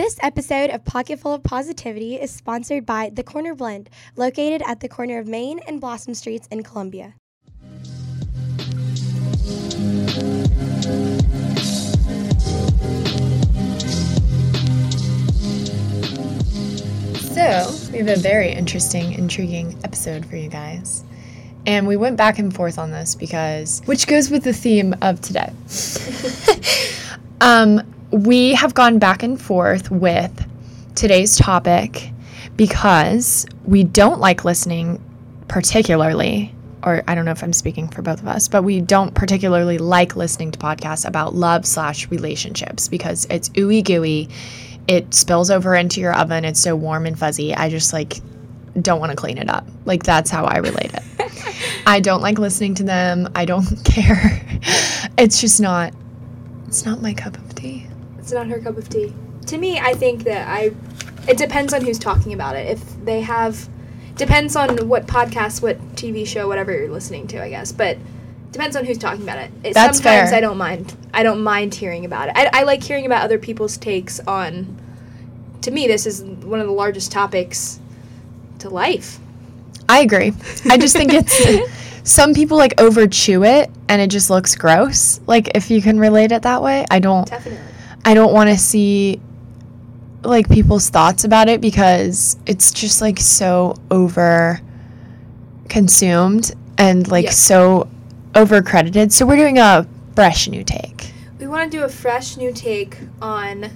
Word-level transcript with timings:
This 0.00 0.16
episode 0.22 0.70
of 0.70 0.82
Pocketful 0.86 1.34
of 1.34 1.42
Positivity 1.42 2.18
is 2.18 2.30
sponsored 2.30 2.86
by 2.86 3.10
The 3.12 3.22
Corner 3.22 3.54
Blend, 3.54 3.90
located 4.16 4.62
at 4.66 4.80
the 4.80 4.88
corner 4.88 5.18
of 5.18 5.26
Main 5.26 5.60
and 5.68 5.78
Blossom 5.78 6.14
Streets 6.14 6.48
in 6.50 6.62
Columbia. 6.62 7.12
So, 17.20 17.70
we 17.92 17.98
have 17.98 18.08
a 18.08 18.16
very 18.16 18.52
interesting, 18.52 19.12
intriguing 19.12 19.78
episode 19.84 20.24
for 20.24 20.36
you 20.36 20.48
guys. 20.48 21.04
And 21.66 21.86
we 21.86 21.98
went 21.98 22.16
back 22.16 22.38
and 22.38 22.54
forth 22.54 22.78
on 22.78 22.90
this 22.90 23.14
because, 23.14 23.82
which 23.84 24.06
goes 24.06 24.30
with 24.30 24.44
the 24.44 24.54
theme 24.54 24.94
of 25.02 25.20
today. 25.20 25.52
um, 27.42 27.82
we 28.10 28.54
have 28.54 28.74
gone 28.74 28.98
back 28.98 29.22
and 29.22 29.40
forth 29.40 29.90
with 29.90 30.46
today's 30.94 31.36
topic 31.36 32.10
because 32.56 33.46
we 33.64 33.84
don't 33.84 34.20
like 34.20 34.44
listening 34.44 35.02
particularly 35.48 36.54
or 36.82 37.02
I 37.06 37.14
don't 37.14 37.24
know 37.24 37.30
if 37.30 37.42
I'm 37.42 37.52
speaking 37.52 37.88
for 37.88 38.02
both 38.02 38.20
of 38.20 38.28
us, 38.28 38.48
but 38.48 38.62
we 38.62 38.80
don't 38.80 39.14
particularly 39.14 39.78
like 39.78 40.16
listening 40.16 40.50
to 40.52 40.58
podcasts 40.58 41.06
about 41.06 41.34
love 41.34 41.66
slash 41.66 42.10
relationships 42.10 42.88
because 42.88 43.26
it's 43.28 43.48
ooey 43.50 43.84
gooey. 43.84 44.28
It 44.88 45.12
spills 45.14 45.50
over 45.50 45.74
into 45.74 46.00
your 46.00 46.14
oven. 46.14 46.44
It's 46.44 46.60
so 46.60 46.74
warm 46.74 47.06
and 47.06 47.18
fuzzy. 47.18 47.54
I 47.54 47.68
just 47.68 47.92
like 47.92 48.20
don't 48.80 49.00
want 49.00 49.10
to 49.10 49.16
clean 49.16 49.38
it 49.38 49.50
up. 49.50 49.66
Like 49.84 50.02
that's 50.02 50.30
how 50.30 50.44
I 50.44 50.58
relate 50.58 50.92
it. 50.94 51.82
I 51.86 52.00
don't 52.00 52.22
like 52.22 52.38
listening 52.38 52.74
to 52.76 52.82
them. 52.82 53.28
I 53.34 53.44
don't 53.44 53.66
care. 53.84 54.40
it's 55.18 55.40
just 55.40 55.60
not 55.60 55.92
it's 56.66 56.84
not 56.86 57.02
my 57.02 57.12
cup 57.12 57.36
of 57.36 57.54
tea. 57.54 57.89
It's 58.30 58.36
not 58.36 58.46
her 58.46 58.60
cup 58.60 58.76
of 58.76 58.88
tea. 58.88 59.12
To 59.46 59.58
me, 59.58 59.80
I 59.80 59.92
think 59.92 60.22
that 60.22 60.46
I 60.46 60.70
it 61.28 61.36
depends 61.36 61.74
on 61.74 61.84
who's 61.84 61.98
talking 61.98 62.32
about 62.32 62.54
it. 62.54 62.68
If 62.68 63.04
they 63.04 63.22
have 63.22 63.68
depends 64.14 64.54
on 64.54 64.88
what 64.88 65.08
podcast, 65.08 65.62
what 65.62 65.80
TV 65.96 66.24
show, 66.24 66.46
whatever 66.46 66.70
you're 66.70 66.92
listening 66.92 67.26
to, 67.26 67.42
I 67.42 67.48
guess. 67.48 67.72
But 67.72 67.98
depends 68.52 68.76
on 68.76 68.84
who's 68.84 68.98
talking 68.98 69.24
about 69.24 69.38
it. 69.38 69.50
it 69.64 69.74
That's 69.74 69.96
sometimes 69.96 70.30
fair. 70.30 70.38
I 70.38 70.40
don't 70.40 70.58
mind. 70.58 70.96
I 71.12 71.24
don't 71.24 71.42
mind 71.42 71.74
hearing 71.74 72.04
about 72.04 72.28
it. 72.28 72.36
I, 72.36 72.60
I 72.60 72.62
like 72.62 72.84
hearing 72.84 73.04
about 73.04 73.24
other 73.24 73.36
people's 73.36 73.76
takes 73.76 74.20
on. 74.20 74.78
To 75.62 75.72
me, 75.72 75.88
this 75.88 76.06
is 76.06 76.22
one 76.22 76.60
of 76.60 76.68
the 76.68 76.72
largest 76.72 77.10
topics 77.10 77.80
to 78.60 78.68
life. 78.68 79.18
I 79.88 80.02
agree. 80.02 80.32
I 80.66 80.78
just 80.78 80.96
think 80.96 81.10
it's 81.12 82.00
some 82.08 82.32
people 82.32 82.56
like 82.56 82.80
over 82.80 83.08
chew 83.08 83.42
it 83.42 83.72
and 83.88 84.00
it 84.00 84.06
just 84.06 84.30
looks 84.30 84.54
gross. 84.54 85.20
Like 85.26 85.50
if 85.56 85.68
you 85.68 85.82
can 85.82 85.98
relate 85.98 86.30
it 86.30 86.42
that 86.42 86.62
way, 86.62 86.86
I 86.92 87.00
don't 87.00 87.26
Definitely. 87.26 87.69
I 88.04 88.14
don't 88.14 88.32
want 88.32 88.50
to 88.50 88.56
see 88.56 89.20
like 90.22 90.48
people's 90.48 90.90
thoughts 90.90 91.24
about 91.24 91.48
it 91.48 91.60
because 91.60 92.36
it's 92.46 92.72
just 92.72 93.00
like 93.00 93.18
so 93.18 93.74
over 93.90 94.60
consumed 95.68 96.52
and 96.76 97.08
like 97.08 97.26
Yeah. 97.26 97.30
so 97.30 97.88
over 98.34 98.62
credited. 98.62 99.12
So 99.12 99.26
we're 99.26 99.36
doing 99.36 99.58
a 99.58 99.86
fresh 100.14 100.48
new 100.48 100.64
take. 100.64 101.12
We 101.38 101.46
want 101.46 101.70
to 101.70 101.78
do 101.78 101.84
a 101.84 101.88
fresh 101.88 102.36
new 102.36 102.52
take 102.52 102.98
on 103.22 103.70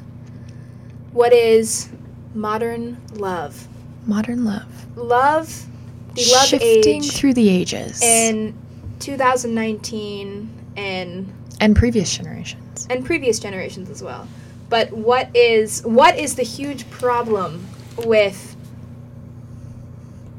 what 1.13 1.33
is 1.33 1.89
modern 2.35 3.01
love. 3.15 3.67
Modern 4.07 4.45
love. 4.45 4.67
Love, 4.97 5.67
the 6.15 6.31
love 6.33 6.47
Shifting 6.47 7.03
age 7.03 7.13
through 7.13 7.35
the 7.35 7.49
ages 7.49 8.03
in 8.03 8.55
2019 9.01 10.49
and 10.77 11.33
and 11.61 11.75
previous 11.77 12.17
generations. 12.17 12.64
And 12.91 13.05
previous 13.05 13.39
generations 13.39 13.91
as 13.91 14.03
well. 14.03 14.27
But 14.69 14.93
what 14.93 15.35
is 15.35 15.83
what 15.83 16.19
is 16.19 16.35
the 16.35 16.43
huge 16.43 16.89
problem 16.91 17.67
with 18.05 18.57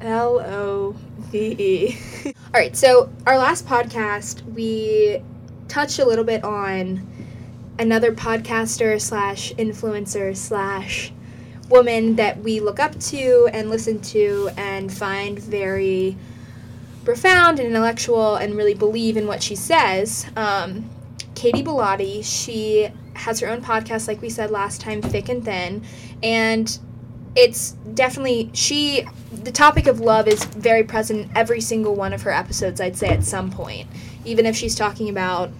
L 0.01 0.39
O 0.39 0.95
V 1.31 1.55
E? 1.57 1.97
All 2.25 2.61
right, 2.61 2.75
so 2.75 3.09
our 3.25 3.37
last 3.37 3.65
podcast 3.65 4.43
we 4.53 5.21
touched 5.67 5.99
a 5.99 6.05
little 6.05 6.25
bit 6.25 6.43
on 6.43 7.05
another 7.79 8.13
podcaster 8.13 8.99
slash 8.99 9.53
influencer 9.55 10.35
slash 10.35 11.11
woman 11.69 12.15
that 12.15 12.39
we 12.39 12.59
look 12.59 12.79
up 12.79 12.97
to 12.99 13.49
and 13.51 13.69
listen 13.69 13.99
to 13.99 14.49
and 14.55 14.93
find 14.93 15.39
very 15.39 16.15
profound 17.03 17.59
and 17.59 17.69
intellectual 17.69 18.35
and 18.35 18.55
really 18.55 18.73
believe 18.73 19.17
in 19.17 19.27
what 19.27 19.41
she 19.41 19.55
says. 19.55 20.25
Um, 20.35 20.89
Katie 21.45 21.61
Bellotti, 21.63 22.23
she 22.25 22.89
has 23.13 23.39
her 23.39 23.47
own 23.47 23.61
podcast, 23.61 24.07
like 24.07 24.19
we 24.19 24.29
said 24.29 24.49
last 24.49 24.81
time, 24.81 24.99
Thick 24.99 25.29
and 25.29 25.45
Thin, 25.45 25.83
and 26.23 26.79
it's 27.35 27.73
definitely 27.93 28.49
she. 28.53 29.05
The 29.31 29.51
topic 29.51 29.85
of 29.85 29.99
love 29.99 30.27
is 30.27 30.43
very 30.43 30.83
present 30.83 31.19
in 31.29 31.37
every 31.37 31.61
single 31.61 31.93
one 31.93 32.13
of 32.13 32.23
her 32.23 32.31
episodes. 32.31 32.81
I'd 32.81 32.97
say 32.97 33.09
at 33.09 33.23
some 33.23 33.51
point, 33.51 33.87
even 34.25 34.47
if 34.47 34.55
she's 34.55 34.73
talking 34.73 35.07
about 35.07 35.51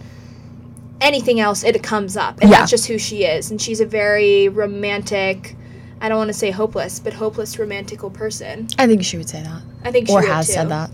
anything 1.02 1.40
else, 1.40 1.64
it 1.64 1.84
comes 1.84 2.18
up, 2.18 2.40
and 2.42 2.50
Yeah. 2.50 2.62
that's 2.62 2.72
just 2.72 2.88
who 2.88 2.98
she 2.98 3.24
is. 3.24 3.52
And 3.52 3.62
she's 3.62 3.80
a 3.80 3.86
very 3.86 4.50
romantic. 4.50 5.56
I 6.02 6.10
don't 6.10 6.18
want 6.18 6.30
to 6.30 6.34
say 6.34 6.50
hopeless, 6.50 6.98
but 6.98 7.14
hopeless 7.14 7.60
romantical 7.60 8.10
person. 8.10 8.70
I 8.80 8.88
think 8.88 9.04
she 9.04 9.18
would 9.18 9.30
say 9.30 9.44
that. 9.44 9.62
I 9.84 9.92
think 9.92 10.08
she 10.08 10.14
Or 10.14 10.22
would 10.22 10.30
has 10.32 10.48
too. 10.48 10.54
said 10.54 10.70
that. 10.70 10.90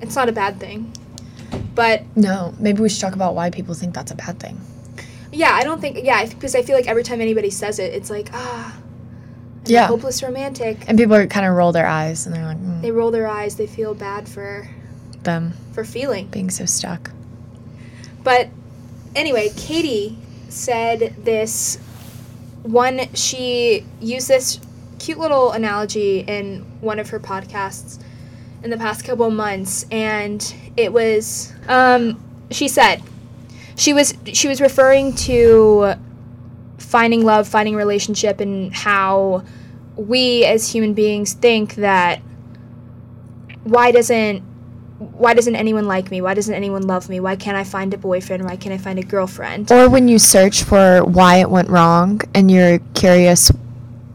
It's 0.00 0.14
not 0.14 0.28
a 0.28 0.32
bad 0.32 0.60
thing, 0.60 0.92
but 1.80 2.02
No, 2.14 2.52
maybe 2.58 2.82
we 2.82 2.90
should 2.90 3.00
talk 3.00 3.14
about 3.14 3.34
why 3.34 3.48
people 3.48 3.72
think 3.74 3.94
that's 3.94 4.10
a 4.10 4.14
bad 4.14 4.38
thing. 4.38 4.60
Yeah, 5.32 5.52
I 5.52 5.64
don't 5.64 5.80
think. 5.80 6.00
Yeah, 6.04 6.26
because 6.26 6.54
I 6.54 6.60
feel 6.60 6.76
like 6.76 6.86
every 6.86 7.02
time 7.02 7.22
anybody 7.22 7.48
says 7.48 7.78
it, 7.78 7.94
it's 7.94 8.10
like 8.10 8.28
ah, 8.34 8.76
I'm 8.76 9.62
Yeah. 9.64 9.86
hopeless 9.86 10.22
romantic. 10.22 10.76
And 10.86 10.98
people 10.98 11.14
are 11.14 11.26
kind 11.26 11.46
of 11.46 11.54
roll 11.54 11.72
their 11.72 11.86
eyes 11.86 12.26
and 12.26 12.34
they're 12.34 12.44
like, 12.44 12.58
mm, 12.58 12.82
They 12.82 12.90
roll 12.90 13.10
their 13.10 13.26
eyes. 13.26 13.56
They 13.56 13.66
feel 13.66 13.94
bad 13.94 14.28
for 14.28 14.68
them 15.22 15.54
for 15.72 15.82
feeling. 15.84 16.26
being 16.26 16.50
so 16.50 16.66
stuck. 16.66 17.12
But 18.22 18.48
anyway, 19.16 19.48
Katie 19.56 20.18
said 20.50 21.14
this 21.24 21.78
one. 22.62 23.08
She 23.14 23.86
used 24.02 24.28
this 24.28 24.60
cute 24.98 25.18
little 25.18 25.52
analogy 25.52 26.20
in 26.20 26.66
one 26.82 26.98
of 26.98 27.08
her 27.08 27.18
podcasts 27.20 27.98
in 28.62 28.68
the 28.68 28.76
past 28.76 29.06
couple 29.06 29.24
of 29.28 29.32
months, 29.32 29.86
and 29.90 30.54
it 30.76 30.92
was. 30.92 31.52
Um, 31.68 32.22
she 32.50 32.68
said 32.68 33.02
she 33.76 33.92
was 33.92 34.14
she 34.32 34.48
was 34.48 34.60
referring 34.60 35.14
to 35.14 35.94
finding 36.78 37.24
love, 37.24 37.48
finding 37.48 37.76
relationship, 37.76 38.40
and 38.40 38.74
how 38.74 39.44
we 39.96 40.44
as 40.44 40.72
human 40.72 40.94
beings 40.94 41.34
think 41.34 41.76
that 41.76 42.20
why 43.64 43.90
doesn't 43.90 44.42
why 44.98 45.32
doesn't 45.32 45.56
anyone 45.56 45.86
like 45.86 46.10
me? 46.10 46.20
Why 46.20 46.34
doesn't 46.34 46.54
anyone 46.54 46.82
love 46.82 47.08
me? 47.08 47.20
Why 47.20 47.36
can't 47.36 47.56
I 47.56 47.64
find 47.64 47.94
a 47.94 47.98
boyfriend? 47.98 48.44
Why 48.44 48.56
can't 48.56 48.74
I 48.74 48.78
find 48.78 48.98
a 48.98 49.02
girlfriend? 49.02 49.72
Or 49.72 49.88
when 49.88 50.08
you 50.08 50.18
search 50.18 50.62
for 50.62 51.02
why 51.04 51.36
it 51.36 51.48
went 51.48 51.70
wrong 51.70 52.20
and 52.34 52.50
you're 52.50 52.80
curious, 52.92 53.50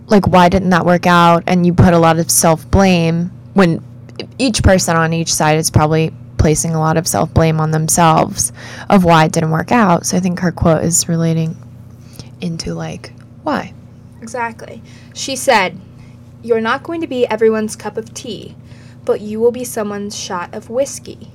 like, 0.08 0.28
why 0.28 0.48
didn't 0.48 0.70
that 0.70 0.86
work 0.86 1.08
out? 1.08 1.44
And 1.48 1.66
you 1.66 1.74
put 1.74 1.96
a 1.96 1.98
lot 1.98 2.20
of 2.20 2.30
self 2.30 2.70
blame 2.70 3.32
when 3.56 3.84
each 4.38 4.62
person 4.62 4.96
on 4.96 5.12
each 5.12 5.34
side 5.34 5.58
is 5.58 5.72
probably 5.72 6.14
placing 6.46 6.76
a 6.76 6.80
lot 6.80 6.96
of 6.96 7.08
self 7.08 7.34
blame 7.34 7.60
on 7.60 7.72
themselves 7.72 8.54
of 8.88 9.04
why 9.04 9.26
it 9.26 9.32
didn't 9.32 9.50
work 9.50 9.72
out. 9.72 10.06
So 10.06 10.16
I 10.16 10.20
think 10.20 10.42
her 10.42 10.52
quote 10.52 10.84
is 10.84 11.10
relating 11.10 11.58
into, 12.40 12.76
like, 12.76 13.14
why? 13.42 13.74
Exactly. 14.22 14.84
She 15.16 15.36
said, 15.36 15.82
You're 16.44 16.62
not 16.62 16.84
going 16.84 17.02
to 17.02 17.08
be 17.08 17.26
everyone's 17.26 17.76
cup 17.76 17.98
of 17.98 18.14
tea, 18.14 18.56
but 19.06 19.22
you 19.22 19.40
will 19.40 19.52
be 19.52 19.64
someone's 19.64 20.16
shot 20.16 20.54
of 20.54 20.70
whiskey. 20.70 21.32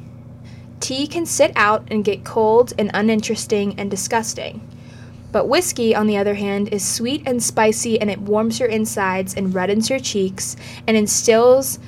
Tea 0.79 1.09
can 1.09 1.27
sit 1.27 1.51
out 1.57 1.89
and 1.91 2.05
get 2.05 2.23
cold 2.23 2.73
and 2.79 2.89
uninteresting 2.95 3.75
and 3.81 3.91
disgusting. 3.91 4.65
But 5.33 5.49
whiskey, 5.49 5.93
on 5.93 6.07
the 6.07 6.19
other 6.19 6.35
hand, 6.35 6.69
is 6.69 6.87
sweet 6.87 7.25
and 7.27 7.43
spicy 7.43 8.01
and 8.01 8.13
it 8.13 8.21
warms 8.21 8.61
your 8.61 8.69
insides 8.69 9.35
and 9.35 9.53
reddens 9.53 9.91
your 9.91 9.99
cheeks 9.99 10.55
and 10.87 10.97
instills 10.97 11.81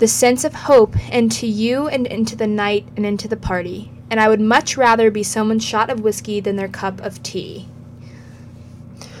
the 0.00 0.08
sense 0.08 0.44
of 0.44 0.54
hope 0.54 0.96
into 1.12 1.46
you 1.46 1.86
and 1.86 2.06
into 2.06 2.34
the 2.34 2.46
night 2.46 2.86
and 2.96 3.06
into 3.06 3.28
the 3.28 3.36
party. 3.36 3.92
And 4.10 4.18
I 4.18 4.28
would 4.28 4.40
much 4.40 4.76
rather 4.76 5.10
be 5.10 5.22
someone's 5.22 5.64
shot 5.64 5.88
of 5.88 6.00
whiskey 6.00 6.40
than 6.40 6.56
their 6.56 6.68
cup 6.68 7.00
of 7.00 7.22
tea. 7.22 7.68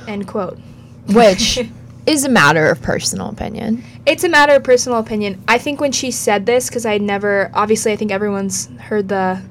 End 0.08 0.26
quote. 0.26 0.58
Which 1.06 1.60
is 2.06 2.24
a 2.24 2.28
matter 2.28 2.68
of 2.68 2.82
personal 2.82 3.28
opinion. 3.28 3.84
It's 4.06 4.24
a 4.24 4.28
matter 4.28 4.54
of 4.54 4.64
personal 4.64 4.98
opinion. 4.98 5.42
I 5.46 5.58
think 5.58 5.80
when 5.80 5.92
she 5.92 6.10
said 6.10 6.46
this, 6.46 6.68
because 6.68 6.86
I 6.86 6.98
never, 6.98 7.50
obviously, 7.54 7.92
I 7.92 7.96
think 7.96 8.10
everyone's 8.10 8.66
heard 8.78 9.08
the, 9.08 9.42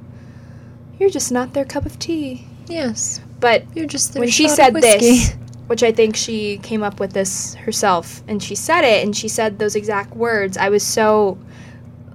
you're 0.99 1.09
just 1.09 1.31
not 1.31 1.53
their 1.53 1.65
cup 1.65 1.85
of 1.85 1.99
tea. 1.99 2.47
Yes. 2.67 3.21
But 3.39 3.63
You're 3.75 3.87
just 3.87 4.15
when 4.15 4.29
she 4.29 4.49
said 4.49 4.73
this, 4.75 5.33
which 5.69 5.83
I 5.83 5.91
think 5.91 6.15
she 6.15 6.57
came 6.57 6.81
up 6.81 6.99
with 6.99 7.13
this 7.13 7.53
herself, 7.53 8.23
and 8.27 8.41
she 8.41 8.55
said 8.55 8.83
it, 8.83 9.03
and 9.03 9.15
she 9.15 9.27
said 9.27 9.59
those 9.59 9.75
exact 9.75 10.15
words, 10.15 10.57
I 10.57 10.69
was 10.69 10.81
so, 10.81 11.37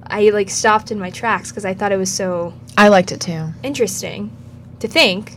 I 0.09 0.31
like 0.31 0.51
stopped 0.51 0.91
in 0.91 0.99
my 0.99 1.11
tracks 1.11 1.53
because 1.53 1.65
I 1.65 1.73
thought 1.73 1.93
it 1.93 1.97
was 1.97 2.11
so 2.11 2.53
I 2.77 2.89
liked 2.89 3.13
it 3.13 3.21
too. 3.21 3.51
interesting 3.63 4.37
to 4.81 4.89
think. 4.89 5.37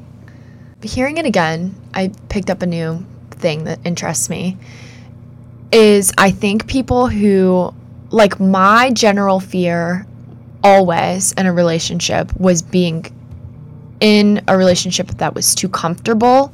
Hearing 0.81 1.19
it 1.19 1.27
again, 1.27 1.75
I 1.93 2.11
picked 2.29 2.49
up 2.49 2.63
a 2.63 2.65
new 2.65 3.05
thing 3.29 3.65
that 3.65 3.79
interests 3.85 4.31
me 4.31 4.57
is 5.71 6.11
I 6.17 6.31
think 6.31 6.65
people 6.65 7.05
who 7.05 7.71
like 8.09 8.39
my 8.39 8.89
general 8.93 9.39
fear 9.39 10.07
always 10.63 11.33
in 11.33 11.45
a 11.45 11.53
relationship 11.53 12.35
was 12.39 12.63
being 12.63 13.05
in 13.99 14.41
a 14.47 14.57
relationship 14.57 15.07
that 15.07 15.35
was 15.35 15.53
too 15.53 15.69
comfortable 15.69 16.51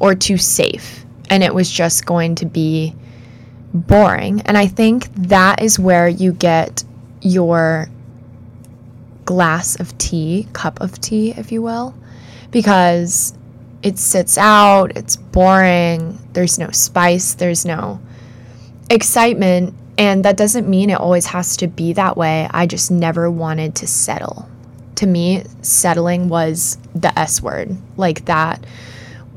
or 0.00 0.14
too 0.14 0.36
safe 0.36 1.04
and 1.30 1.44
it 1.44 1.54
was 1.54 1.70
just 1.70 2.04
going 2.04 2.34
to 2.34 2.44
be 2.44 2.94
boring. 3.72 4.40
And 4.42 4.58
I 4.58 4.66
think 4.66 5.08
that 5.14 5.62
is 5.62 5.78
where 5.78 6.08
you 6.08 6.32
get 6.32 6.82
your 7.22 7.88
glass 9.24 9.78
of 9.78 9.96
tea, 9.96 10.48
cup 10.52 10.80
of 10.80 11.00
tea, 11.00 11.30
if 11.36 11.52
you 11.52 11.62
will, 11.62 11.94
because 12.50 13.32
it 13.82 13.98
sits 13.98 14.36
out, 14.36 14.96
it's 14.96 15.16
boring, 15.16 16.18
there's 16.32 16.58
no 16.58 16.70
spice, 16.72 17.34
there's 17.34 17.64
no 17.64 18.00
excitement. 18.90 19.74
And 19.96 20.24
that 20.24 20.36
doesn't 20.36 20.68
mean 20.68 20.90
it 20.90 20.98
always 20.98 21.26
has 21.26 21.56
to 21.58 21.68
be 21.68 21.92
that 21.92 22.16
way. 22.16 22.48
I 22.50 22.66
just 22.66 22.90
never 22.90 23.30
wanted 23.30 23.76
to 23.76 23.86
settle. 23.86 24.48
To 24.96 25.06
me, 25.06 25.44
settling 25.62 26.28
was 26.28 26.78
the 26.94 27.16
S 27.18 27.40
word. 27.40 27.76
Like 27.96 28.24
that 28.24 28.64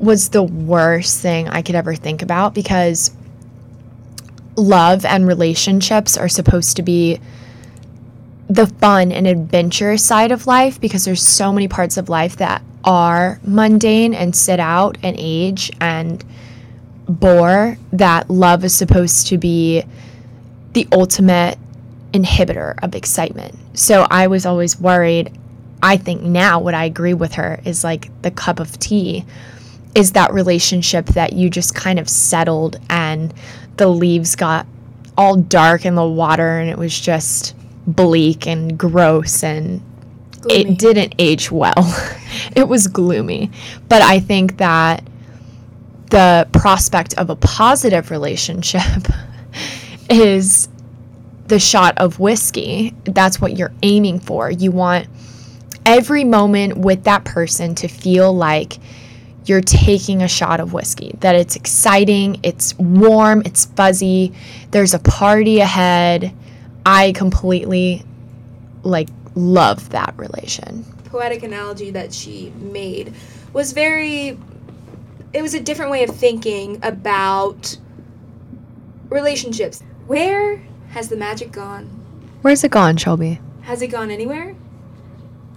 was 0.04 0.30
the 0.30 0.44
worst 0.44 1.22
thing 1.22 1.48
I 1.50 1.62
could 1.62 1.76
ever 1.76 1.96
think 1.96 2.22
about 2.22 2.54
because 2.54 3.12
love 4.56 5.06
and 5.06 5.28
relationships 5.28 6.18
are 6.18 6.30
supposed 6.30 6.76
to 6.78 6.84
be 6.84 7.20
the 8.50 8.68
fun 8.68 9.12
and 9.12 9.26
adventurous 9.26 10.06
side 10.06 10.32
of 10.32 10.46
life 10.46 10.80
because 10.80 11.06
there's 11.06 11.24
so 11.24 11.52
many 11.52 11.68
parts 11.68 11.98
of 11.98 12.10
life 12.10 12.38
that 12.38 12.62
are 12.84 13.40
mundane 13.44 14.14
and 14.14 14.36
sit 14.36 14.60
out 14.60 14.98
and 15.02 15.16
age 15.18 15.72
and 15.80 16.24
bore 17.08 17.78
that 17.92 18.30
love 18.30 18.64
is 18.64 18.76
supposed 18.76 19.28
to 19.28 19.38
be 19.38 19.84
the 20.74 20.88
ultimate 20.92 21.58
inhibitor 22.12 22.76
of 22.84 22.96
excitement. 22.96 23.58
So 23.74 24.06
I 24.10 24.28
was 24.28 24.46
always 24.46 24.80
worried. 24.80 25.38
I 25.82 25.98
think 25.98 26.22
now 26.22 26.60
what 26.60 26.74
I 26.74 26.86
agree 26.86 27.14
with 27.14 27.34
her 27.34 27.60
is 27.66 27.84
like 27.84 28.10
the 28.22 28.32
cup 28.32 28.60
of 28.60 28.78
tea 28.80 29.26
is 29.96 30.14
that 30.14 30.34
relationship 30.34 31.06
that 31.08 31.34
you 31.34 31.50
just 31.50 31.76
kind 31.76 32.00
of 32.00 32.10
settled 32.10 32.80
and 32.90 33.34
the 33.78 33.88
leaves 33.88 34.36
got 34.36 34.66
all 35.18 35.36
dark 35.36 35.86
in 35.86 35.96
the 35.96 36.08
water 36.08 36.58
and 36.58 36.70
it 36.70 36.78
was 36.78 37.00
just 37.00 37.56
bleak 37.86 38.48
and 38.48 38.78
gross 38.78 39.44
and 39.44 39.82
gloomy. 40.42 40.62
it 40.62 40.78
didn't 40.80 41.16
age 41.20 41.52
well. 41.52 41.74
it 42.56 42.68
was 42.68 42.88
gloomy. 42.88 43.52
But 43.90 44.02
I 44.02 44.20
think 44.20 44.58
that 44.58 45.04
the 46.10 46.48
prospect 46.52 47.18
of 47.18 47.30
a 47.30 47.36
positive 47.36 48.12
relationship 48.12 48.82
is 50.10 50.70
the 51.48 51.60
shot 51.60 51.98
of 51.98 52.20
whiskey. 52.20 52.96
That's 53.04 53.40
what 53.40 53.58
you're 53.58 53.74
aiming 53.84 54.20
for. 54.20 54.50
You 54.50 54.72
want 54.72 55.08
every 55.86 56.24
moment 56.24 56.78
with 56.78 57.04
that 57.04 57.26
person 57.26 57.76
to 57.76 57.88
feel 57.88 58.34
like 58.34 58.78
you're 59.46 59.62
taking 59.62 60.22
a 60.22 60.28
shot 60.28 60.60
of 60.60 60.74
whiskey, 60.74 61.16
that 61.20 61.36
it's 61.36 61.56
exciting, 61.56 62.40
it's 62.44 62.78
warm, 62.78 63.42
it's 63.46 63.66
fuzzy, 63.66 64.34
there's 64.72 64.94
a 64.94 65.00
party 65.00 65.60
ahead. 65.60 66.34
I 66.86 67.14
completely 67.14 68.04
like 68.84 69.10
love 69.36 69.90
that 69.90 70.14
relation. 70.18 70.84
Poetic 71.06 71.44
analogy 71.44 71.92
that 71.92 72.14
she 72.14 72.52
made 72.58 73.14
was 73.54 73.72
very 73.72 74.38
it 75.34 75.42
was 75.42 75.54
a 75.54 75.60
different 75.60 75.92
way 75.92 76.04
of 76.04 76.16
thinking 76.16 76.80
about 76.84 77.78
relationships. 79.10 79.82
Where 80.06 80.58
has 80.90 81.10
the 81.10 81.16
magic 81.16 81.52
gone? 81.52 81.86
Where's 82.42 82.64
it 82.64 82.72
gone, 82.72 82.98
Shelby? 82.98 83.40
Has 83.62 83.82
it 83.82 83.88
gone 83.88 84.12
anywhere? 84.12 84.56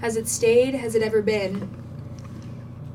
Has 0.00 0.16
it 0.16 0.28
stayed? 0.28 0.74
Has 0.74 0.94
it 0.94 1.02
ever 1.02 1.20
been? 1.20 1.68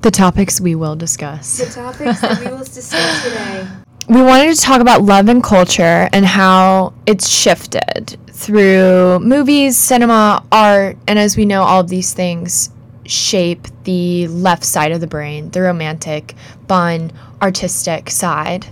The 0.01 0.11
topics 0.11 0.59
we 0.59 0.75
will 0.75 0.95
discuss. 0.95 1.59
The 1.59 1.65
topics 1.65 2.21
that 2.21 2.39
we 2.39 2.47
will 2.51 2.59
discuss 2.59 3.23
today. 3.23 3.67
We 4.09 4.21
wanted 4.21 4.53
to 4.53 4.59
talk 4.59 4.81
about 4.81 5.03
love 5.03 5.29
and 5.29 5.41
culture 5.41 6.09
and 6.11 6.25
how 6.25 6.93
it's 7.05 7.29
shifted 7.29 8.17
through 8.29 9.19
movies, 9.19 9.77
cinema, 9.77 10.43
art, 10.51 10.97
and 11.07 11.17
as 11.17 11.37
we 11.37 11.45
know, 11.45 11.61
all 11.61 11.79
of 11.79 11.87
these 11.87 12.11
things 12.13 12.71
shape 13.05 13.67
the 13.83 14.27
left 14.27 14.65
side 14.65 14.91
of 14.91 14.99
the 14.99 15.07
brain, 15.07 15.49
the 15.51 15.61
romantic, 15.61 16.35
fun, 16.67 17.11
artistic 17.41 18.09
side. 18.09 18.65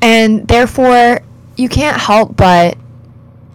And 0.00 0.48
therefore, 0.48 1.20
you 1.56 1.68
can't 1.68 2.00
help 2.00 2.36
but 2.36 2.76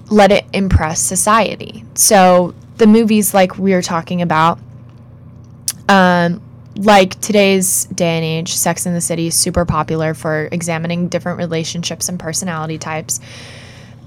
let 0.10 0.32
it 0.32 0.46
impress 0.54 1.02
society. 1.02 1.84
So, 1.96 2.54
the 2.78 2.88
movies 2.88 3.34
like 3.34 3.58
we 3.58 3.74
are 3.74 3.82
talking 3.82 4.22
about, 4.22 4.60
um, 5.90 6.42
like 6.76 7.20
today's 7.22 7.86
day 7.86 8.18
and 8.18 8.26
age, 8.26 8.54
Sex 8.54 8.86
in 8.86 8.94
the 8.94 9.02
City 9.02 9.28
is 9.28 9.36
super 9.36 9.66
popular 9.66 10.14
for 10.14 10.50
examining 10.52 11.08
different 11.08 11.38
relationships 11.38 12.10
and 12.10 12.20
personality 12.20 12.78
types. 12.78 13.20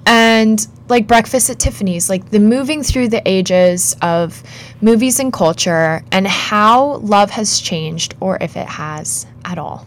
And 0.04 0.64
like 0.88 1.06
Breakfast 1.06 1.50
at 1.50 1.58
Tiffany's, 1.58 2.08
like 2.08 2.30
the 2.30 2.38
moving 2.38 2.82
through 2.82 3.08
the 3.08 3.22
ages 3.26 3.96
of 4.02 4.42
movies 4.80 5.18
and 5.18 5.32
culture 5.32 6.02
and 6.12 6.26
how 6.26 6.96
love 6.96 7.30
has 7.30 7.60
changed 7.60 8.14
or 8.20 8.38
if 8.40 8.56
it 8.56 8.68
has 8.68 9.26
at 9.44 9.58
all. 9.58 9.86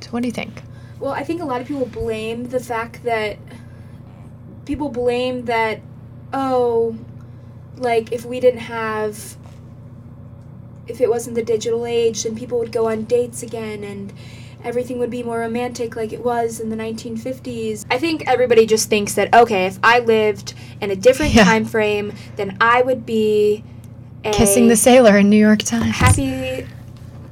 So, 0.00 0.10
what 0.10 0.22
do 0.22 0.28
you 0.28 0.32
think? 0.32 0.62
Well, 0.98 1.12
I 1.12 1.22
think 1.24 1.42
a 1.42 1.44
lot 1.44 1.60
of 1.60 1.68
people 1.68 1.86
blame 1.86 2.48
the 2.48 2.60
fact 2.60 3.04
that 3.04 3.36
people 4.64 4.88
blame 4.88 5.44
that, 5.46 5.80
oh, 6.32 6.96
like 7.76 8.12
if 8.12 8.24
we 8.24 8.40
didn't 8.40 8.60
have 8.60 9.36
if 10.86 11.00
it 11.00 11.08
wasn't 11.08 11.34
the 11.34 11.44
digital 11.44 11.86
age, 11.86 12.24
then 12.24 12.36
people 12.36 12.58
would 12.58 12.72
go 12.72 12.88
on 12.88 13.04
dates 13.04 13.42
again 13.42 13.84
and 13.84 14.12
everything 14.64 14.98
would 14.98 15.10
be 15.10 15.22
more 15.22 15.40
romantic 15.40 15.96
like 15.96 16.12
it 16.12 16.24
was 16.24 16.60
in 16.60 16.70
the 16.70 16.76
1950s. 16.76 17.84
I 17.90 17.98
think 17.98 18.26
everybody 18.26 18.66
just 18.66 18.88
thinks 18.88 19.14
that 19.14 19.32
okay, 19.34 19.66
if 19.66 19.78
I 19.82 19.98
lived 19.98 20.54
in 20.80 20.90
a 20.90 20.96
different 20.96 21.32
yeah. 21.34 21.44
time 21.44 21.64
frame, 21.64 22.12
then 22.36 22.56
I 22.60 22.82
would 22.82 23.04
be 23.04 23.64
kissing 24.22 24.68
the 24.68 24.76
sailor 24.76 25.18
in 25.18 25.30
New 25.30 25.36
York 25.38 25.60
Times. 25.60 25.96
Happy 25.96 26.66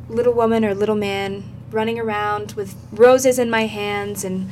little 0.08 0.32
woman 0.32 0.64
or 0.64 0.74
little 0.74 0.96
man 0.96 1.44
running 1.70 1.98
around 2.00 2.52
with 2.52 2.74
roses 2.92 3.38
in 3.38 3.48
my 3.48 3.66
hands 3.66 4.24
and 4.24 4.50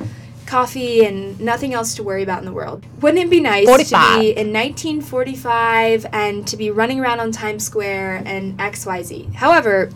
coffee 0.48 1.04
and 1.04 1.38
nothing 1.38 1.74
else 1.74 1.94
to 1.94 2.02
worry 2.02 2.22
about 2.22 2.40
in 2.40 2.44
the 2.46 2.52
world. 2.52 2.84
Wouldn't 3.02 3.22
it 3.22 3.30
be 3.30 3.40
nice 3.40 3.66
45. 3.66 4.14
to 4.14 4.20
be 4.20 4.28
in 4.30 4.52
1945 4.52 6.06
and 6.12 6.46
to 6.48 6.56
be 6.56 6.70
running 6.70 6.98
around 6.98 7.20
on 7.20 7.30
Times 7.30 7.64
Square 7.64 8.22
and 8.24 8.58
XYZ? 8.58 9.34
However, 9.34 9.90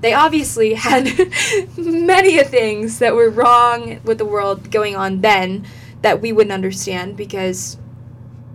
they 0.00 0.14
obviously 0.14 0.74
had 0.88 1.04
many 1.76 2.38
of 2.38 2.48
things 2.48 2.98
that 2.98 3.14
were 3.14 3.30
wrong 3.30 4.00
with 4.02 4.18
the 4.18 4.24
world 4.24 4.70
going 4.70 4.96
on 4.96 5.20
then 5.20 5.66
that 6.02 6.20
we 6.20 6.32
wouldn't 6.32 6.52
understand 6.52 7.16
because 7.16 7.76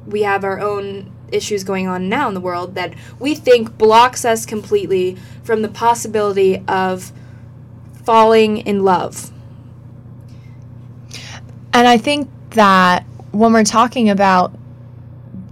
we 0.08 0.24
have 0.24 0.44
our 0.44 0.60
own 0.60 1.12
issues 1.32 1.64
going 1.64 1.88
on 1.88 2.10
now 2.10 2.28
in 2.28 2.34
the 2.34 2.42
world 2.42 2.76
that 2.76 2.94
we 3.20 3.34
think 3.36 3.78
blocks 3.78 4.24
us 4.24 4.46
completely 4.46 5.18
from 5.44 5.62
the 5.62 5.70
possibility 5.70 6.64
of 6.68 7.12
falling 8.04 8.58
in 8.58 8.84
love 8.84 9.33
and 11.74 11.88
I 11.88 11.98
think 11.98 12.30
that 12.52 13.04
when 13.32 13.52
we're 13.52 13.64
talking 13.64 14.10
about 14.10 14.54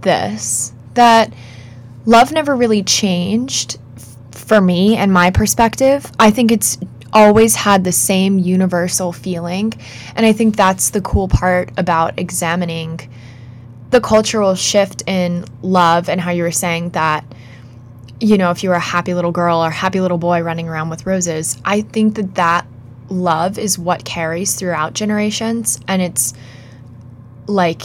this, 0.02 0.72
that 0.94 1.32
love 2.06 2.32
never 2.32 2.54
really 2.54 2.82
changed 2.82 3.78
for 4.30 4.60
me 4.60 4.96
and 4.96 5.12
my 5.12 5.30
perspective. 5.30 6.10
I 6.18 6.30
think 6.30 6.52
it's 6.52 6.78
always 7.12 7.54
had 7.54 7.84
the 7.84 7.92
same 7.92 8.38
universal 8.38 9.12
feeling. 9.12 9.72
And 10.16 10.24
I 10.24 10.32
think 10.32 10.56
that's 10.56 10.90
the 10.90 11.00
cool 11.00 11.28
part 11.28 11.70
about 11.76 12.18
examining 12.18 13.00
the 13.90 14.00
cultural 14.00 14.54
shift 14.54 15.02
in 15.06 15.44
love 15.60 16.08
and 16.08 16.20
how 16.20 16.30
you 16.30 16.42
were 16.42 16.50
saying 16.50 16.90
that 16.90 17.24
you 18.20 18.38
know 18.38 18.50
if 18.50 18.62
you 18.62 18.70
were 18.70 18.74
a 18.74 18.80
happy 18.80 19.12
little 19.12 19.32
girl 19.32 19.62
or 19.62 19.68
happy 19.68 20.00
little 20.00 20.16
boy 20.16 20.40
running 20.40 20.66
around 20.66 20.88
with 20.88 21.04
roses 21.04 21.60
i 21.64 21.82
think 21.82 22.14
that 22.14 22.34
that 22.36 22.66
love 23.12 23.58
is 23.58 23.78
what 23.78 24.04
carries 24.04 24.54
throughout 24.54 24.94
generations 24.94 25.78
and 25.86 26.02
it's 26.02 26.34
like 27.46 27.82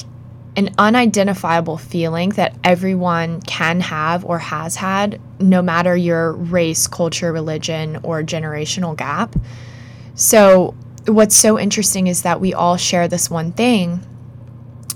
an 0.56 0.74
unidentifiable 0.80 1.78
feeling 1.78 2.30
that 2.32 2.56
everyone 2.64 3.42
can 3.42 3.80
have 3.80 4.26
or 4.26 4.40
has 4.40 4.76
had 4.76 5.22
no 5.40 5.62
matter 5.62 5.96
your 5.96 6.34
race, 6.34 6.88
culture, 6.88 7.32
religion 7.32 8.00
or 8.02 8.24
generational 8.24 8.98
gap. 8.98 9.36
So 10.16 10.74
what's 11.06 11.36
so 11.36 11.60
interesting 11.60 12.08
is 12.08 12.24
that 12.24 12.42
we 12.42 12.56
all 12.56 12.76
share 12.76 13.08
this 13.08 13.30
one 13.30 13.52
thing 13.52 14.04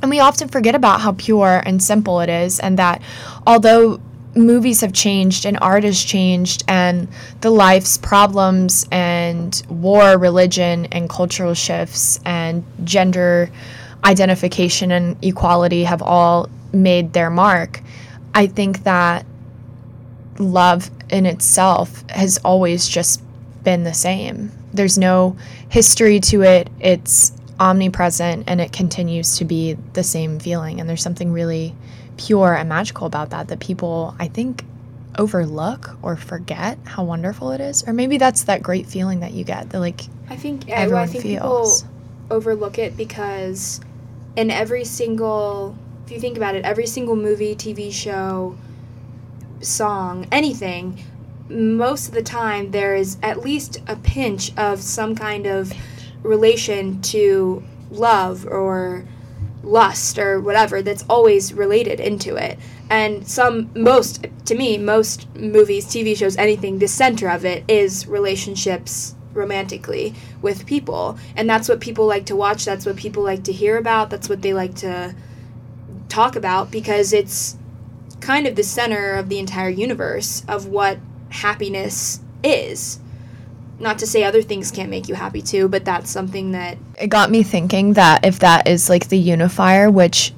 and 0.01 0.09
we 0.09 0.19
often 0.19 0.47
forget 0.47 0.73
about 0.73 1.01
how 1.01 1.11
pure 1.13 1.61
and 1.63 1.81
simple 1.81 2.21
it 2.21 2.29
is 2.29 2.59
and 2.59 2.79
that 2.79 3.01
although 3.45 4.01
movies 4.35 4.81
have 4.81 4.93
changed 4.93 5.45
and 5.45 5.57
art 5.61 5.83
has 5.83 6.01
changed 6.03 6.63
and 6.67 7.07
the 7.41 7.49
life's 7.49 7.97
problems 7.97 8.87
and 8.91 9.61
war, 9.69 10.17
religion 10.17 10.85
and 10.91 11.09
cultural 11.09 11.53
shifts 11.53 12.19
and 12.25 12.63
gender 12.83 13.49
identification 14.03 14.91
and 14.91 15.23
equality 15.23 15.83
have 15.83 16.01
all 16.01 16.49
made 16.73 17.13
their 17.13 17.29
mark. 17.29 17.81
I 18.33 18.47
think 18.47 18.83
that 18.83 19.25
love 20.39 20.89
in 21.09 21.25
itself 21.25 22.09
has 22.09 22.37
always 22.39 22.87
just 22.87 23.21
been 23.63 23.83
the 23.83 23.93
same. 23.93 24.51
There's 24.73 24.97
no 24.97 25.35
history 25.69 26.19
to 26.21 26.41
it. 26.43 26.69
It's 26.79 27.33
omnipresent 27.59 28.45
and 28.47 28.59
it 28.59 28.71
continues 28.71 29.37
to 29.37 29.45
be 29.45 29.73
the 29.93 30.03
same 30.03 30.39
feeling. 30.39 30.79
And 30.79 30.89
there's 30.89 31.03
something 31.03 31.31
really 31.31 31.75
pure 32.25 32.53
and 32.53 32.69
magical 32.69 33.07
about 33.07 33.31
that 33.31 33.47
that 33.47 33.59
people, 33.59 34.15
I 34.19 34.27
think, 34.27 34.65
overlook 35.17 35.97
or 36.01 36.15
forget 36.15 36.77
how 36.85 37.03
wonderful 37.03 37.51
it 37.51 37.61
is. 37.61 37.83
Or 37.87 37.93
maybe 37.93 38.17
that's 38.17 38.43
that 38.43 38.63
great 38.63 38.87
feeling 38.87 39.21
that 39.21 39.33
you 39.33 39.43
get 39.43 39.69
that, 39.69 39.79
like, 39.79 40.01
I 40.29 40.35
think 40.35 40.67
yeah, 40.67 40.75
everyone 40.75 41.03
I 41.03 41.07
think 41.07 41.23
feels. 41.23 41.83
people 41.83 41.91
overlook 42.29 42.79
it 42.79 42.95
because 42.95 43.81
in 44.35 44.49
every 44.49 44.85
single 44.85 45.77
if 46.05 46.11
you 46.11 46.19
think 46.19 46.37
about 46.37 46.55
it, 46.55 46.65
every 46.65 46.87
single 46.87 47.15
movie, 47.15 47.55
TV 47.55 47.91
show, 47.91 48.57
song, 49.61 50.27
anything, 50.31 51.01
most 51.47 52.09
of 52.09 52.13
the 52.13 52.21
time 52.21 52.71
there 52.71 52.95
is 52.95 53.17
at 53.23 53.39
least 53.39 53.81
a 53.87 53.95
pinch 53.95 54.51
of 54.57 54.81
some 54.81 55.15
kind 55.15 55.45
of 55.45 55.71
relation 56.23 57.01
to 57.01 57.63
love 57.91 58.45
or 58.45 59.05
lust 59.63 60.17
or 60.17 60.39
whatever 60.39 60.81
that's 60.81 61.05
always 61.09 61.53
related 61.53 61.99
into 61.99 62.35
it. 62.35 62.57
And 62.89 63.27
some, 63.27 63.69
most, 63.75 64.25
to 64.45 64.55
me, 64.55 64.77
most 64.77 65.33
movies, 65.35 65.85
TV 65.85 66.15
shows, 66.17 66.35
anything, 66.37 66.79
the 66.79 66.87
center 66.87 67.29
of 67.29 67.45
it 67.45 67.63
is 67.67 68.07
relationships 68.07 69.15
romantically 69.33 70.13
with 70.41 70.65
people. 70.65 71.17
And 71.35 71.49
that's 71.49 71.69
what 71.69 71.79
people 71.79 72.05
like 72.05 72.25
to 72.25 72.35
watch, 72.35 72.65
that's 72.65 72.85
what 72.85 72.95
people 72.95 73.23
like 73.23 73.43
to 73.45 73.53
hear 73.53 73.77
about, 73.77 74.09
that's 74.09 74.27
what 74.27 74.41
they 74.41 74.53
like 74.53 74.75
to 74.75 75.15
talk 76.09 76.35
about 76.35 76.69
because 76.71 77.13
it's 77.13 77.57
kind 78.19 78.45
of 78.45 78.55
the 78.55 78.63
center 78.63 79.15
of 79.15 79.29
the 79.29 79.39
entire 79.39 79.69
universe 79.69 80.43
of 80.47 80.67
what 80.67 80.99
happiness 81.29 82.19
is. 82.43 82.99
Not 83.81 83.99
to 83.99 84.07
say 84.07 84.23
other 84.23 84.41
things 84.41 84.71
can't 84.71 84.89
make 84.89 85.09
you 85.09 85.15
happy 85.15 85.41
too, 85.41 85.67
but 85.67 85.83
that's 85.83 86.09
something 86.09 86.51
that 86.51 86.77
it 86.99 87.07
got 87.07 87.31
me 87.31 87.43
thinking 87.43 87.93
that 87.93 88.25
if 88.25 88.39
that 88.39 88.67
is 88.67 88.89
like 88.89 89.09
the 89.09 89.17
unifier, 89.17 89.89
which 89.89 90.33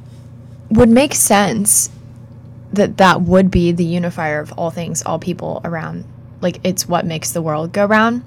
would 0.70 0.90
make 0.90 1.14
sense 1.14 1.90
that 2.74 2.98
that 2.98 3.22
would 3.22 3.52
be 3.52 3.72
the 3.72 3.86
unifier 3.86 4.40
of 4.40 4.52
all 4.54 4.72
things, 4.72 5.04
all 5.04 5.20
people 5.20 5.62
around. 5.64 6.06
Like 6.42 6.60
it's 6.64 6.88
what 6.88 7.06
makes 7.06 7.32
the 7.32 7.42
world 7.42 7.72
go 7.72 7.86
round. 7.86 8.24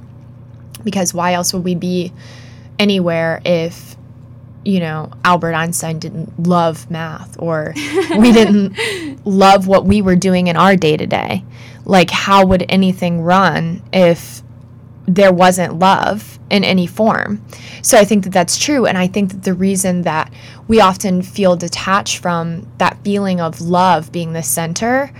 Because 0.85 1.13
why 1.13 1.33
else 1.33 1.53
would 1.53 1.65
we 1.65 1.75
be 1.75 2.13
anywhere 2.79 3.41
if, 3.45 3.97
you 4.65 4.79
know, 4.79 5.11
Albert 5.25 5.55
Einstein 5.55 5.99
didn't 5.99 6.47
love 6.47 6.91
math 6.91 7.37
or 7.41 7.73
we 8.17 8.33
didn't 8.33 9.27
love 9.27 9.67
what 9.67 9.85
we 9.85 10.03
were 10.03 10.17
doing 10.17 10.47
in 10.47 10.57
our 10.57 10.77
day 10.77 10.97
to 10.97 11.07
day? 11.07 11.45
Like, 11.85 12.11
how 12.11 12.47
would 12.47 12.67
anything 12.69 13.23
run 13.23 13.83
if 13.93 14.43
there 15.07 15.33
wasn't 15.33 15.79
love 15.79 16.39
in 16.51 16.65
any 16.65 16.87
form. 16.87 17.45
So 17.83 17.99
I 17.99 18.05
think 18.05 18.25
that 18.25 18.33
that's 18.33 18.59
true. 18.59 18.87
And 18.87 18.99
I 18.99 19.07
think 19.07 19.31
that 19.31 19.45
the 19.45 19.55
reason 19.55 20.03
that 20.03 20.33
we 20.69 20.81
often 20.81 21.23
feel 21.23 21.57
detached 21.57 22.19
from 22.19 22.67
that 22.79 22.99
feeling 23.05 23.41
of 23.41 23.61
love 23.61 24.11
being 24.13 24.33
the 24.33 24.43
center 24.43 25.13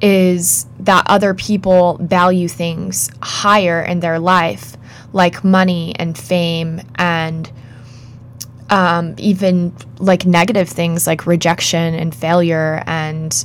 is 0.00 0.66
that 0.80 1.04
other 1.06 1.34
people 1.34 1.98
value 2.00 2.48
things 2.48 3.10
higher 3.22 3.80
in 3.82 4.00
their 4.00 4.18
life, 4.18 4.76
like 5.12 5.44
money 5.44 5.94
and 5.98 6.16
fame 6.18 6.80
and 6.96 7.50
um, 8.70 9.14
even 9.18 9.74
like 9.98 10.24
negative 10.24 10.68
things 10.68 11.06
like 11.06 11.26
rejection 11.26 11.94
and 11.94 12.14
failure 12.14 12.82
and 12.86 13.44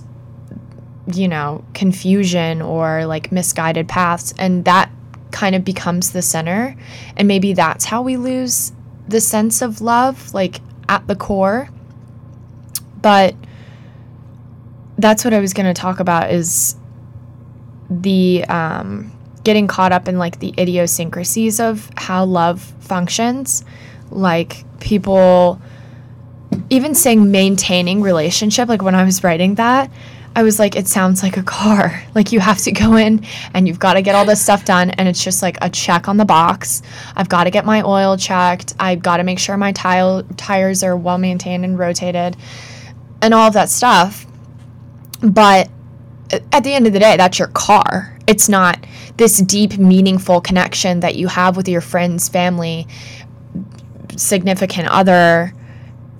you 1.14 1.28
know 1.28 1.64
confusion 1.74 2.62
or 2.62 3.06
like 3.06 3.32
misguided 3.32 3.88
paths 3.88 4.34
and 4.38 4.66
that 4.66 4.90
kind 5.32 5.56
of 5.56 5.64
becomes 5.64 6.12
the 6.12 6.22
center. 6.22 6.76
And 7.16 7.28
maybe 7.28 7.54
that's 7.54 7.86
how 7.86 8.02
we 8.02 8.18
lose 8.18 8.72
the 9.08 9.22
sense 9.22 9.62
of 9.62 9.82
love, 9.82 10.34
like 10.34 10.62
at 10.90 11.08
the 11.08 11.16
core. 11.16 11.70
But 13.02 13.36
that's 14.98 15.24
what 15.24 15.34
I 15.34 15.40
was 15.40 15.54
going 15.54 15.74
to 15.74 15.80
talk 15.80 16.00
about 16.00 16.32
is 16.32 16.76
the 17.90 18.44
um, 18.46 19.12
getting 19.44 19.68
caught 19.68 19.92
up 19.92 20.08
in 20.08 20.18
like 20.18 20.40
the 20.40 20.54
idiosyncrasies 20.58 21.60
of 21.60 21.90
how 21.96 22.26
love 22.26 22.62
functions. 22.80 23.64
Like 24.10 24.64
people 24.80 25.62
even 26.70 26.96
saying 26.96 27.32
maintaining 27.32 28.02
relationship, 28.02 28.70
like 28.70 28.82
when 28.82 28.96
I 28.96 29.04
was 29.04 29.24
writing 29.24 29.56
that, 29.56 29.92
I 30.38 30.44
was 30.44 30.60
like, 30.60 30.76
it 30.76 30.88
sounds 30.88 31.24
like 31.24 31.36
a 31.36 31.44
car. 31.44 32.04
Like 32.18 32.32
you 32.32 32.40
have 32.40 32.58
to 32.60 32.72
go 32.72 32.96
in 32.96 33.24
and 33.54 33.68
you've 33.68 33.78
got 33.78 33.94
to 33.94 34.02
get 34.02 34.16
all 34.16 34.26
this 34.26 34.42
stuff 34.42 34.66
done, 34.66 34.90
and 34.92 35.08
it's 35.08 35.24
just 35.24 35.44
like 35.44 35.58
a 35.62 35.70
check 35.70 36.08
on 36.08 36.18
the 36.18 36.26
box. 36.26 36.82
I've 37.16 37.30
got 37.30 37.44
to 37.44 37.52
get 37.52 37.64
my 37.64 37.84
oil 37.84 38.18
checked. 38.18 38.74
I've 38.80 39.04
got 39.04 39.18
to 39.18 39.24
make 39.24 39.38
sure 39.38 39.56
my 39.56 39.72
tile 39.72 40.24
tires 40.36 40.82
are 40.82 40.98
well 40.98 41.20
maintained 41.20 41.64
and 41.64 41.78
rotated, 41.78 42.36
and 43.22 43.36
all 43.36 43.48
of 43.48 43.54
that 43.54 43.70
stuff. 43.70 44.26
But 45.22 45.70
at 46.52 46.64
the 46.64 46.74
end 46.74 46.88
of 46.88 46.94
the 46.94 47.00
day, 47.00 47.18
that's 47.18 47.38
your 47.38 47.50
car. 47.50 48.18
It's 48.26 48.50
not 48.50 48.84
this 49.18 49.38
deep, 49.40 49.78
meaningful 49.78 50.42
connection 50.42 51.02
that 51.02 51.16
you 51.16 51.28
have 51.28 51.56
with 51.56 51.68
your 51.68 51.82
friends, 51.82 52.30
family, 52.30 52.88
significant 54.16 54.88
other. 54.88 55.54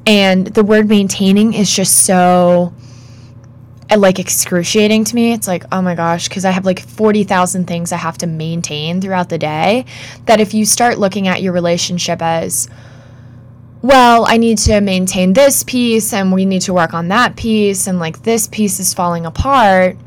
And 0.06 0.46
the 0.46 0.64
word 0.64 0.88
maintaining 0.88 1.54
is 1.54 1.76
just 1.76 2.06
so 2.06 2.72
like 3.96 4.20
excruciating 4.20 5.06
to 5.06 5.16
me. 5.16 5.34
It's 5.34 5.48
like, 5.48 5.64
oh 5.72 5.82
my 5.82 5.96
gosh, 5.96 6.28
because 6.28 6.44
I 6.46 6.52
have 6.52 6.66
like 6.66 6.82
40,000 6.82 7.66
things 7.66 7.92
I 7.92 7.98
have 7.98 8.18
to 8.20 8.28
maintain 8.28 9.00
throughout 9.00 9.30
the 9.30 9.38
day. 9.38 9.86
That 10.26 10.40
if 10.40 10.54
you 10.54 10.66
start 10.66 10.98
looking 10.98 11.28
at 11.28 11.42
your 11.42 11.54
relationship 11.54 12.22
as, 12.22 12.68
well, 13.82 14.26
I 14.28 14.38
need 14.38 14.58
to 14.60 14.82
maintain 14.82 15.34
this 15.34 15.64
piece 15.64 16.12
and 16.12 16.34
we 16.34 16.46
need 16.46 16.64
to 16.64 16.74
work 16.74 16.94
on 16.94 17.08
that 17.10 17.36
piece 17.36 17.88
and 17.88 18.00
like 18.00 18.24
this 18.24 18.48
piece 18.48 18.80
is 18.80 18.94
falling 18.94 19.26
apart, 19.26 19.98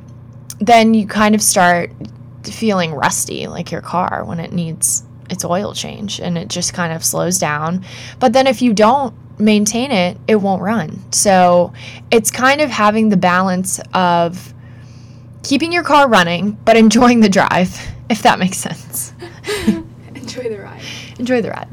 then 0.59 0.93
you 0.93 1.07
kind 1.07 1.35
of 1.35 1.43
start 1.43 1.91
feeling 2.45 2.93
rusty 2.93 3.47
like 3.47 3.71
your 3.71 3.81
car 3.81 4.25
when 4.25 4.41
it 4.41 4.53
needs 4.53 5.05
its 5.31 5.45
oil 5.45 5.73
change 5.73 6.21
and 6.21 6.37
it 6.37 6.49
just 6.49 6.75
kind 6.75 6.93
of 6.93 7.05
slows 7.05 7.39
down. 7.39 7.85
But 8.19 8.33
then 8.33 8.47
if 8.47 8.61
you 8.61 8.73
don't 8.73 9.15
maintain 9.39 9.91
it, 9.91 10.19
it 10.29 10.37
won't 10.37 10.63
run. 10.63 11.01
So 11.13 11.73
it's 12.11 12.31
kind 12.31 12.61
of 12.61 12.71
having 12.71 13.09
the 13.09 13.17
balance 13.17 13.81
of 13.95 14.53
keeping 15.43 15.73
your 15.73 15.83
car 15.83 16.09
running, 16.09 16.53
but 16.65 16.77
enjoying 16.77 17.21
the 17.21 17.29
drive, 17.29 17.81
if 18.11 18.23
that 18.23 18.39
makes 18.39 18.59
sense. 18.59 19.13
enjoy 20.15 20.49
the 20.49 20.61
ride. 20.61 20.83
Enjoy 21.19 21.41
the 21.41 21.51
ride. 21.51 21.69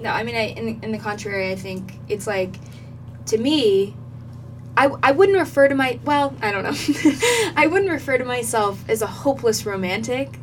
No, 0.00 0.10
I 0.10 0.22
mean, 0.22 0.34
I, 0.34 0.48
in, 0.48 0.80
in 0.82 0.92
the 0.92 0.98
contrary, 0.98 1.50
I 1.50 1.56
think 1.56 1.94
it's 2.08 2.26
like, 2.26 2.56
to 3.26 3.38
me, 3.38 3.96
I, 4.76 4.90
I 5.02 5.12
wouldn't 5.12 5.38
refer 5.38 5.68
to 5.68 5.74
my, 5.74 5.98
well, 6.04 6.34
I 6.42 6.50
don't 6.50 6.64
know. 6.64 7.52
I 7.56 7.66
wouldn't 7.66 7.90
refer 7.90 8.18
to 8.18 8.24
myself 8.24 8.84
as 8.88 9.02
a 9.02 9.06
hopeless 9.06 9.64
romantic. 9.64 10.38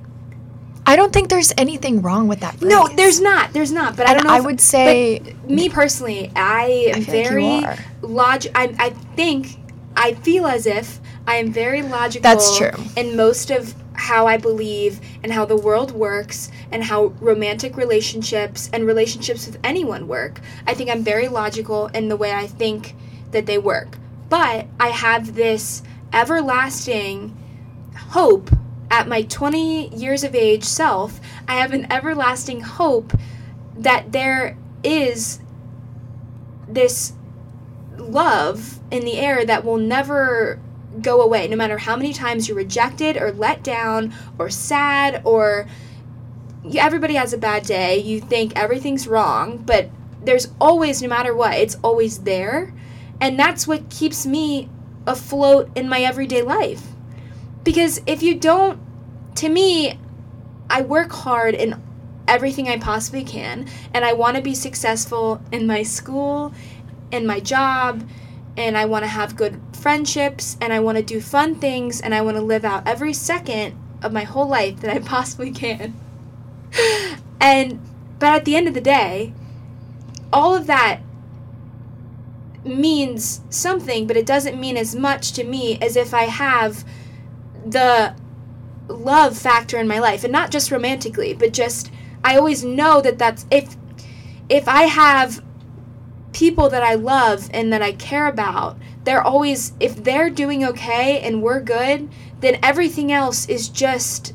I 0.91 0.97
don't 0.97 1.13
think 1.13 1.29
there's 1.29 1.53
anything 1.57 2.01
wrong 2.01 2.27
with 2.27 2.41
that. 2.41 2.55
Phrase. 2.55 2.69
No, 2.69 2.85
there's 2.89 3.21
not. 3.21 3.53
There's 3.53 3.71
not. 3.71 3.95
But 3.95 4.09
I 4.09 4.13
don't 4.13 4.25
know. 4.25 4.33
I 4.33 4.39
if- 4.39 4.45
would 4.45 4.59
say 4.59 5.35
me 5.47 5.69
personally, 5.69 6.29
I 6.35 6.89
am 6.89 6.95
I 6.95 6.97
like 6.97 7.07
very 7.07 7.63
are. 7.63 7.77
log. 8.01 8.45
I 8.53 8.75
I 8.77 8.89
think 9.15 9.57
I 9.95 10.15
feel 10.15 10.45
as 10.47 10.65
if 10.65 10.99
I 11.25 11.35
am 11.35 11.53
very 11.53 11.81
logical. 11.81 12.23
That's 12.23 12.57
true. 12.57 12.71
In 12.97 13.15
most 13.15 13.51
of 13.51 13.73
how 13.93 14.27
I 14.27 14.35
believe 14.35 14.99
and 15.23 15.31
how 15.31 15.45
the 15.45 15.55
world 15.55 15.91
works 15.91 16.51
and 16.71 16.83
how 16.83 17.13
romantic 17.21 17.77
relationships 17.77 18.69
and 18.73 18.85
relationships 18.85 19.45
with 19.45 19.59
anyone 19.63 20.09
work. 20.09 20.41
I 20.67 20.73
think 20.73 20.89
I'm 20.89 21.03
very 21.03 21.29
logical 21.29 21.87
in 21.87 22.09
the 22.09 22.17
way 22.17 22.33
I 22.33 22.47
think 22.47 22.95
that 23.31 23.45
they 23.45 23.57
work. 23.57 23.97
But 24.27 24.67
I 24.77 24.89
have 24.89 25.35
this 25.35 25.83
everlasting 26.11 27.37
hope 27.95 28.49
at 28.91 29.07
my 29.07 29.23
20 29.23 29.95
years 29.95 30.23
of 30.23 30.35
age 30.35 30.65
self. 30.65 31.19
I 31.47 31.55
have 31.55 31.71
an 31.71 31.91
everlasting 31.91 32.61
hope 32.61 33.13
that 33.77 34.11
there 34.11 34.57
is 34.83 35.39
this 36.67 37.13
love 37.97 38.79
in 38.91 39.05
the 39.05 39.17
air 39.17 39.45
that 39.45 39.63
will 39.63 39.77
never 39.77 40.59
go 41.01 41.21
away 41.21 41.47
no 41.47 41.55
matter 41.55 41.77
how 41.77 41.95
many 41.95 42.11
times 42.11 42.47
you're 42.47 42.57
rejected 42.57 43.15
or 43.15 43.31
let 43.31 43.63
down 43.63 44.13
or 44.37 44.49
sad 44.49 45.21
or 45.23 45.65
yeah, 46.63 46.85
everybody 46.85 47.13
has 47.13 47.31
a 47.31 47.37
bad 47.37 47.63
day 47.63 47.97
you 47.97 48.19
think 48.19 48.51
everything's 48.57 49.07
wrong 49.07 49.57
but 49.57 49.89
there's 50.23 50.49
always 50.59 51.01
no 51.01 51.07
matter 51.07 51.33
what 51.33 51.53
it's 51.53 51.75
always 51.81 52.19
there 52.19 52.73
and 53.21 53.39
that's 53.39 53.65
what 53.65 53.89
keeps 53.89 54.25
me 54.25 54.67
afloat 55.07 55.69
in 55.75 55.87
my 55.87 56.01
everyday 56.01 56.41
life 56.41 56.90
because 57.63 58.01
if 58.05 58.23
you 58.23 58.35
don't 58.35 58.79
to 59.35 59.49
me 59.49 59.99
I 60.69 60.81
work 60.81 61.11
hard 61.11 61.53
in 61.53 61.81
everything 62.27 62.69
I 62.69 62.77
possibly 62.77 63.23
can 63.23 63.67
and 63.93 64.05
I 64.05 64.13
want 64.13 64.37
to 64.37 64.41
be 64.41 64.55
successful 64.55 65.41
in 65.51 65.67
my 65.67 65.83
school, 65.83 66.53
in 67.11 67.27
my 67.27 67.39
job, 67.41 68.07
and 68.57 68.77
I 68.77 68.85
want 68.85 69.03
to 69.03 69.09
have 69.09 69.35
good 69.35 69.59
friendships 69.73 70.57
and 70.61 70.71
I 70.71 70.79
want 70.79 70.97
to 70.97 71.03
do 71.03 71.19
fun 71.19 71.55
things 71.55 72.01
and 72.01 72.13
I 72.13 72.21
want 72.21 72.37
to 72.37 72.43
live 72.43 72.63
out 72.63 72.87
every 72.87 73.13
second 73.13 73.77
of 74.01 74.13
my 74.13 74.23
whole 74.23 74.47
life 74.47 74.79
that 74.81 74.95
I 74.95 74.99
possibly 75.15 75.51
can. 75.51 75.93
and 77.39 77.79
but 78.19 78.29
at 78.29 78.45
the 78.45 78.55
end 78.55 78.67
of 78.67 78.73
the 78.73 78.81
day, 78.81 79.33
all 80.31 80.55
of 80.55 80.67
that 80.67 81.01
means 82.63 83.41
something, 83.49 84.05
but 84.05 84.15
it 84.15 84.25
doesn't 84.25 84.59
mean 84.59 84.77
as 84.77 84.95
much 84.95 85.31
to 85.33 85.43
me 85.43 85.77
as 85.81 85.95
if 85.95 86.13
I 86.13 86.25
have 86.25 86.85
the 87.65 88.15
love 88.87 89.37
factor 89.37 89.77
in 89.77 89.87
my 89.87 89.99
life 89.99 90.23
and 90.23 90.31
not 90.31 90.51
just 90.51 90.71
romantically, 90.71 91.33
but 91.33 91.53
just 91.53 91.91
I 92.23 92.37
always 92.37 92.63
know 92.63 93.01
that 93.01 93.17
that's 93.17 93.45
if 93.51 93.75
if 94.49 94.67
I 94.67 94.83
have 94.83 95.43
people 96.33 96.69
that 96.69 96.83
I 96.83 96.95
love 96.95 97.49
and 97.53 97.71
that 97.73 97.81
I 97.81 97.93
care 97.93 98.27
about, 98.27 98.77
they're 99.03 99.21
always 99.21 99.73
if 99.79 100.03
they're 100.03 100.29
doing 100.29 100.63
okay 100.65 101.19
and 101.21 101.41
we're 101.41 101.61
good, 101.61 102.09
then 102.41 102.59
everything 102.63 103.11
else 103.11 103.47
is 103.47 103.69
just 103.69 104.33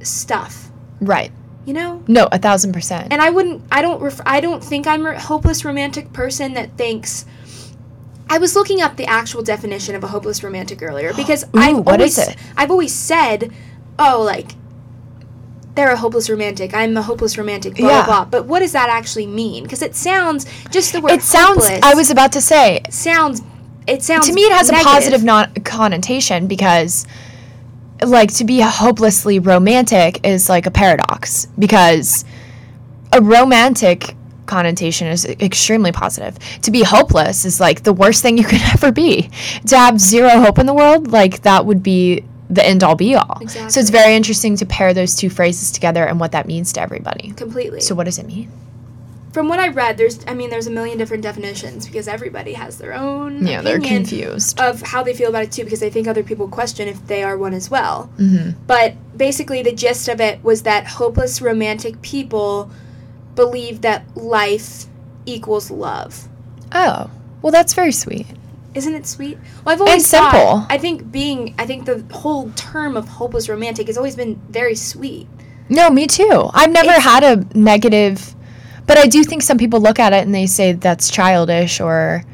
stuff. 0.00 0.70
Right. 1.00 1.32
You 1.64 1.72
know? 1.72 2.04
No, 2.06 2.28
a 2.30 2.38
thousand 2.38 2.72
percent. 2.72 3.12
And 3.12 3.22
I 3.22 3.30
wouldn't 3.30 3.62
I 3.70 3.82
don't 3.82 4.00
ref, 4.00 4.20
I 4.26 4.40
don't 4.40 4.62
think 4.62 4.86
I'm 4.86 5.06
a 5.06 5.18
hopeless 5.18 5.64
romantic 5.64 6.12
person 6.12 6.54
that 6.54 6.76
thinks 6.76 7.26
I 8.28 8.38
was 8.38 8.54
looking 8.56 8.80
up 8.80 8.96
the 8.96 9.06
actual 9.06 9.42
definition 9.42 9.94
of 9.94 10.02
a 10.02 10.08
hopeless 10.08 10.42
romantic 10.42 10.82
earlier 10.82 11.12
because 11.16 11.44
Ooh, 11.44 11.48
I've 11.54 11.76
what 11.78 12.00
always 12.00 12.18
is 12.18 12.28
it? 12.28 12.36
I've 12.56 12.70
always 12.70 12.92
said, 12.94 13.52
"Oh, 13.98 14.22
like 14.22 14.52
they're 15.74 15.90
a 15.92 15.96
hopeless 15.96 16.30
romantic. 16.30 16.72
I'm 16.74 16.96
a 16.96 17.02
hopeless 17.02 17.36
romantic." 17.36 17.74
Blah 17.76 17.88
Yeah. 17.88 18.04
blah 18.06 18.24
blah. 18.24 18.24
But 18.26 18.46
what 18.46 18.60
does 18.60 18.72
that 18.72 18.88
actually 18.88 19.26
mean? 19.26 19.64
Because 19.64 19.82
it 19.82 19.94
sounds 19.94 20.46
just 20.70 20.92
the 20.92 21.00
word 21.00 21.12
it 21.12 21.22
sounds. 21.22 21.64
I 21.82 21.94
was 21.94 22.10
about 22.10 22.32
to 22.32 22.40
say. 22.40 22.80
sounds. 22.90 23.42
It 23.86 24.02
sounds 24.02 24.26
To 24.28 24.32
me, 24.32 24.42
it 24.42 24.52
has 24.52 24.70
negative. 24.70 24.86
a 24.86 24.94
positive 24.94 25.24
non- 25.24 25.52
connotation 25.62 26.46
because, 26.46 27.06
like, 28.02 28.32
to 28.36 28.44
be 28.44 28.60
hopelessly 28.60 29.38
romantic 29.38 30.26
is 30.26 30.48
like 30.48 30.64
a 30.64 30.70
paradox 30.70 31.46
because 31.58 32.24
a 33.12 33.20
romantic 33.20 34.16
connotation 34.46 35.06
is 35.08 35.24
extremely 35.24 35.92
positive. 35.92 36.38
To 36.62 36.70
be 36.70 36.82
hopeless 36.82 37.44
is 37.44 37.60
like 37.60 37.82
the 37.82 37.92
worst 37.92 38.22
thing 38.22 38.38
you 38.38 38.44
could 38.52 38.60
ever 38.72 38.92
be. 38.92 39.30
To 39.66 39.76
have 39.78 40.00
zero 40.00 40.30
hope 40.40 40.58
in 40.58 40.66
the 40.66 40.74
world, 40.74 41.10
like 41.10 41.42
that 41.42 41.66
would 41.66 41.82
be 41.82 42.24
the 42.50 42.64
end 42.64 42.84
all 42.84 42.94
be 42.94 43.14
all. 43.14 43.38
Exactly. 43.40 43.70
So 43.70 43.80
it's 43.80 43.90
very 43.90 44.14
interesting 44.14 44.56
to 44.56 44.66
pair 44.66 44.92
those 44.94 45.16
two 45.16 45.30
phrases 45.30 45.70
together 45.70 46.04
and 46.06 46.20
what 46.20 46.32
that 46.32 46.46
means 46.46 46.72
to 46.74 46.80
everybody. 46.80 47.30
completely. 47.32 47.80
So 47.80 47.94
what 47.94 48.04
does 48.04 48.18
it 48.18 48.26
mean? 48.26 48.50
from 49.32 49.48
what 49.48 49.58
I 49.58 49.66
read, 49.66 49.96
there's 49.98 50.24
I 50.28 50.34
mean, 50.34 50.48
there's 50.48 50.68
a 50.68 50.70
million 50.70 50.96
different 50.96 51.24
definitions 51.24 51.86
because 51.86 52.06
everybody 52.06 52.52
has 52.52 52.78
their 52.78 52.94
own 52.94 53.44
Yeah, 53.44 53.62
they're 53.62 53.80
confused. 53.80 54.60
of 54.60 54.80
how 54.80 55.02
they 55.02 55.12
feel 55.12 55.28
about 55.28 55.42
it 55.42 55.50
too 55.50 55.64
because 55.64 55.82
I 55.82 55.90
think 55.90 56.06
other 56.06 56.22
people 56.22 56.46
question 56.46 56.86
if 56.86 57.04
they 57.08 57.24
are 57.24 57.36
one 57.36 57.52
as 57.52 57.68
well. 57.68 58.04
hmm 58.16 58.50
But 58.68 58.94
basically, 59.16 59.60
the 59.60 59.72
gist 59.72 60.06
of 60.06 60.20
it 60.20 60.44
was 60.44 60.62
that 60.62 60.86
hopeless 60.86 61.42
romantic 61.42 62.00
people 62.00 62.70
believe 63.34 63.80
that 63.82 64.04
life 64.16 64.86
equals 65.26 65.70
love. 65.70 66.28
Oh, 66.72 67.10
well, 67.42 67.52
that's 67.52 67.74
very 67.74 67.92
sweet. 67.92 68.26
Isn't 68.74 68.94
it 68.94 69.06
sweet? 69.06 69.38
Well, 69.64 69.74
I've 69.74 69.80
always 69.80 70.06
simple. 70.06 70.30
thought- 70.30 70.66
I 70.68 70.78
think 70.78 71.12
being, 71.12 71.54
I 71.58 71.66
think 71.66 71.84
the 71.84 72.04
whole 72.12 72.50
term 72.56 72.96
of 72.96 73.06
hopeless 73.08 73.48
romantic 73.48 73.86
has 73.86 73.96
always 73.96 74.16
been 74.16 74.40
very 74.50 74.74
sweet. 74.74 75.28
No, 75.68 75.90
me 75.90 76.06
too. 76.06 76.50
I've 76.52 76.72
never 76.72 76.90
It's- 76.90 77.04
had 77.04 77.22
a 77.22 77.44
negative, 77.58 78.34
but 78.86 78.98
I 78.98 79.06
do 79.06 79.22
think 79.24 79.42
some 79.42 79.58
people 79.58 79.80
look 79.80 79.98
at 79.98 80.12
it 80.12 80.24
and 80.26 80.34
they 80.34 80.46
say 80.46 80.72
that's 80.72 81.08
childish 81.10 81.80
or 81.80 82.24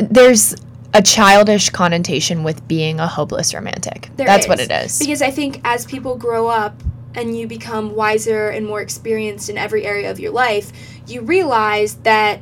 there's 0.00 0.54
a 0.94 1.02
childish 1.02 1.70
connotation 1.70 2.42
with 2.44 2.66
being 2.68 3.00
a 3.00 3.06
hopeless 3.06 3.52
romantic. 3.52 4.10
There 4.16 4.26
that's 4.26 4.46
what 4.48 4.60
it 4.60 4.70
is. 4.70 4.98
Because 4.98 5.22
I 5.22 5.30
think 5.30 5.60
as 5.64 5.84
people 5.84 6.16
grow 6.16 6.46
up 6.48 6.74
and 7.14 7.36
you 7.38 7.46
become 7.46 7.94
wiser 7.94 8.48
and 8.48 8.66
more 8.66 8.80
experienced 8.80 9.48
in 9.50 9.58
every 9.58 9.84
area 9.84 10.10
of 10.10 10.20
your 10.20 10.30
life, 10.32 10.72
you 11.06 11.20
realize 11.22 11.96
that 11.96 12.40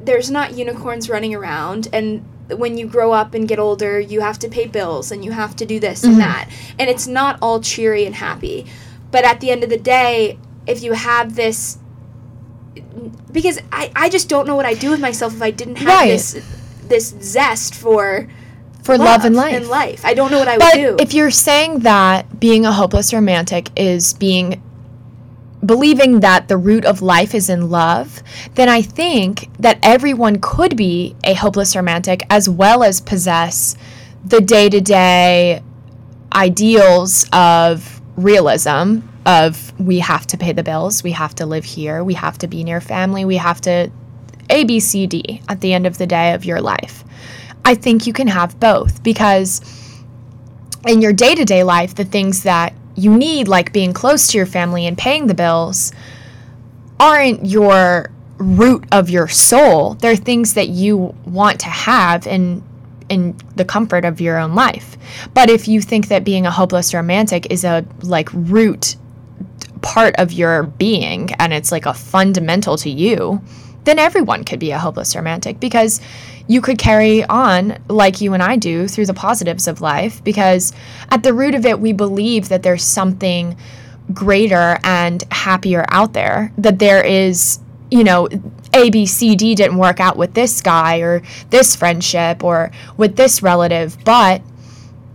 there's 0.00 0.30
not 0.30 0.54
unicorns 0.54 1.08
running 1.10 1.34
around 1.34 1.88
and 1.92 2.24
when 2.48 2.78
you 2.78 2.86
grow 2.86 3.10
up 3.12 3.34
and 3.34 3.48
get 3.48 3.58
older, 3.58 3.98
you 3.98 4.20
have 4.20 4.38
to 4.38 4.48
pay 4.48 4.66
bills 4.66 5.10
and 5.10 5.24
you 5.24 5.32
have 5.32 5.56
to 5.56 5.66
do 5.66 5.80
this 5.80 6.02
Mhm. 6.04 6.08
and 6.10 6.20
that. 6.20 6.48
And 6.78 6.88
it's 6.88 7.06
not 7.08 7.38
all 7.42 7.60
cheery 7.60 8.06
and 8.06 8.14
happy. 8.14 8.66
But 9.10 9.24
at 9.24 9.40
the 9.40 9.50
end 9.50 9.64
of 9.64 9.70
the 9.70 9.76
day, 9.78 10.38
if 10.66 10.80
you 10.82 10.92
have 10.92 11.34
this 11.34 11.78
because 13.32 13.58
I, 13.72 13.90
I 13.96 14.08
just 14.08 14.28
don't 14.28 14.46
know 14.46 14.56
what 14.56 14.64
I'd 14.66 14.78
do 14.78 14.90
with 14.90 15.00
myself 15.00 15.34
if 15.34 15.42
I 15.42 15.50
didn't 15.50 15.76
have 15.76 15.88
Right. 15.88 16.08
this 16.08 16.36
this 16.88 17.14
zest 17.20 17.74
for 17.74 18.28
For 18.86 18.96
love, 18.96 19.24
and 19.24 19.34
life. 19.34 19.54
in 19.54 19.68
life. 19.68 20.04
I 20.04 20.14
don't 20.14 20.30
know 20.30 20.38
what 20.38 20.48
I 20.48 20.58
but 20.58 20.76
would 20.76 20.96
do. 20.98 21.02
if 21.02 21.12
you're 21.12 21.32
saying 21.32 21.80
that 21.80 22.38
being 22.38 22.64
a 22.64 22.72
hopeless 22.72 23.12
romantic 23.12 23.68
is 23.76 24.14
being 24.14 24.62
believing 25.64 26.20
that 26.20 26.46
the 26.46 26.56
root 26.56 26.84
of 26.84 27.02
life 27.02 27.34
is 27.34 27.50
in 27.50 27.68
love, 27.68 28.22
then 28.54 28.68
I 28.68 28.82
think 28.82 29.50
that 29.58 29.78
everyone 29.82 30.38
could 30.40 30.76
be 30.76 31.16
a 31.24 31.34
hopeless 31.34 31.74
romantic 31.74 32.22
as 32.30 32.48
well 32.48 32.84
as 32.84 33.00
possess 33.00 33.76
the 34.24 34.40
day 34.40 34.68
to 34.68 34.80
day 34.80 35.62
ideals 36.32 37.28
of 37.32 38.00
realism 38.16 39.00
of 39.24 39.78
we 39.80 39.98
have 39.98 40.26
to 40.28 40.38
pay 40.38 40.52
the 40.52 40.62
bills, 40.62 41.02
we 41.02 41.10
have 41.10 41.34
to 41.34 41.46
live 41.46 41.64
here, 41.64 42.04
we 42.04 42.14
have 42.14 42.38
to 42.38 42.46
be 42.46 42.62
near 42.62 42.80
family, 42.80 43.24
we 43.24 43.36
have 43.36 43.60
to 43.62 43.90
A, 44.48 44.64
B, 44.64 44.78
C, 44.78 45.06
D 45.06 45.42
at 45.48 45.60
the 45.60 45.72
end 45.72 45.86
of 45.86 45.98
the 45.98 46.06
day 46.06 46.34
of 46.34 46.44
your 46.44 46.60
life. 46.60 47.02
I 47.66 47.74
think 47.74 48.06
you 48.06 48.12
can 48.12 48.28
have 48.28 48.60
both 48.60 49.02
because 49.02 49.60
in 50.86 51.02
your 51.02 51.12
day 51.12 51.34
to 51.34 51.44
day 51.44 51.64
life, 51.64 51.96
the 51.96 52.04
things 52.04 52.44
that 52.44 52.72
you 52.94 53.12
need, 53.12 53.48
like 53.48 53.72
being 53.72 53.92
close 53.92 54.28
to 54.28 54.38
your 54.38 54.46
family 54.46 54.86
and 54.86 54.96
paying 54.96 55.26
the 55.26 55.34
bills, 55.34 55.90
aren't 57.00 57.44
your 57.44 58.12
root 58.38 58.84
of 58.92 59.10
your 59.10 59.26
soul. 59.26 59.94
They're 59.94 60.14
things 60.14 60.54
that 60.54 60.68
you 60.68 61.12
want 61.26 61.58
to 61.60 61.66
have 61.66 62.28
in 62.28 62.62
in 63.08 63.36
the 63.56 63.64
comfort 63.64 64.04
of 64.04 64.20
your 64.20 64.38
own 64.38 64.54
life. 64.54 64.96
But 65.34 65.50
if 65.50 65.66
you 65.66 65.80
think 65.80 66.06
that 66.06 66.22
being 66.22 66.46
a 66.46 66.52
hopeless 66.52 66.94
romantic 66.94 67.50
is 67.50 67.64
a 67.64 67.84
like 68.02 68.28
root 68.32 68.94
part 69.82 70.14
of 70.18 70.32
your 70.32 70.62
being 70.62 71.32
and 71.40 71.52
it's 71.52 71.72
like 71.72 71.86
a 71.86 71.94
fundamental 71.94 72.76
to 72.78 72.90
you, 72.90 73.42
then 73.86 73.98
everyone 73.98 74.44
could 74.44 74.58
be 74.58 74.72
a 74.72 74.78
hopeless 74.78 75.16
romantic 75.16 75.58
because 75.58 76.00
you 76.48 76.60
could 76.60 76.78
carry 76.78 77.24
on 77.24 77.78
like 77.88 78.20
you 78.20 78.34
and 78.34 78.42
I 78.42 78.56
do 78.56 78.86
through 78.86 79.06
the 79.06 79.14
positives 79.14 79.66
of 79.66 79.80
life 79.80 80.22
because 80.22 80.72
at 81.10 81.22
the 81.22 81.32
root 81.32 81.54
of 81.54 81.64
it 81.64 81.80
we 81.80 81.92
believe 81.92 82.50
that 82.50 82.62
there's 82.62 82.84
something 82.84 83.56
greater 84.12 84.78
and 84.84 85.24
happier 85.30 85.84
out 85.88 86.12
there 86.12 86.52
that 86.58 86.78
there 86.78 87.04
is 87.04 87.58
you 87.90 88.04
know 88.04 88.28
A 88.74 88.90
B 88.90 89.06
C 89.06 89.34
D 89.34 89.54
didn't 89.54 89.78
work 89.78 90.00
out 90.00 90.16
with 90.16 90.34
this 90.34 90.60
guy 90.60 90.98
or 90.98 91.22
this 91.50 91.74
friendship 91.74 92.44
or 92.44 92.70
with 92.96 93.16
this 93.16 93.42
relative 93.42 93.96
but 94.04 94.42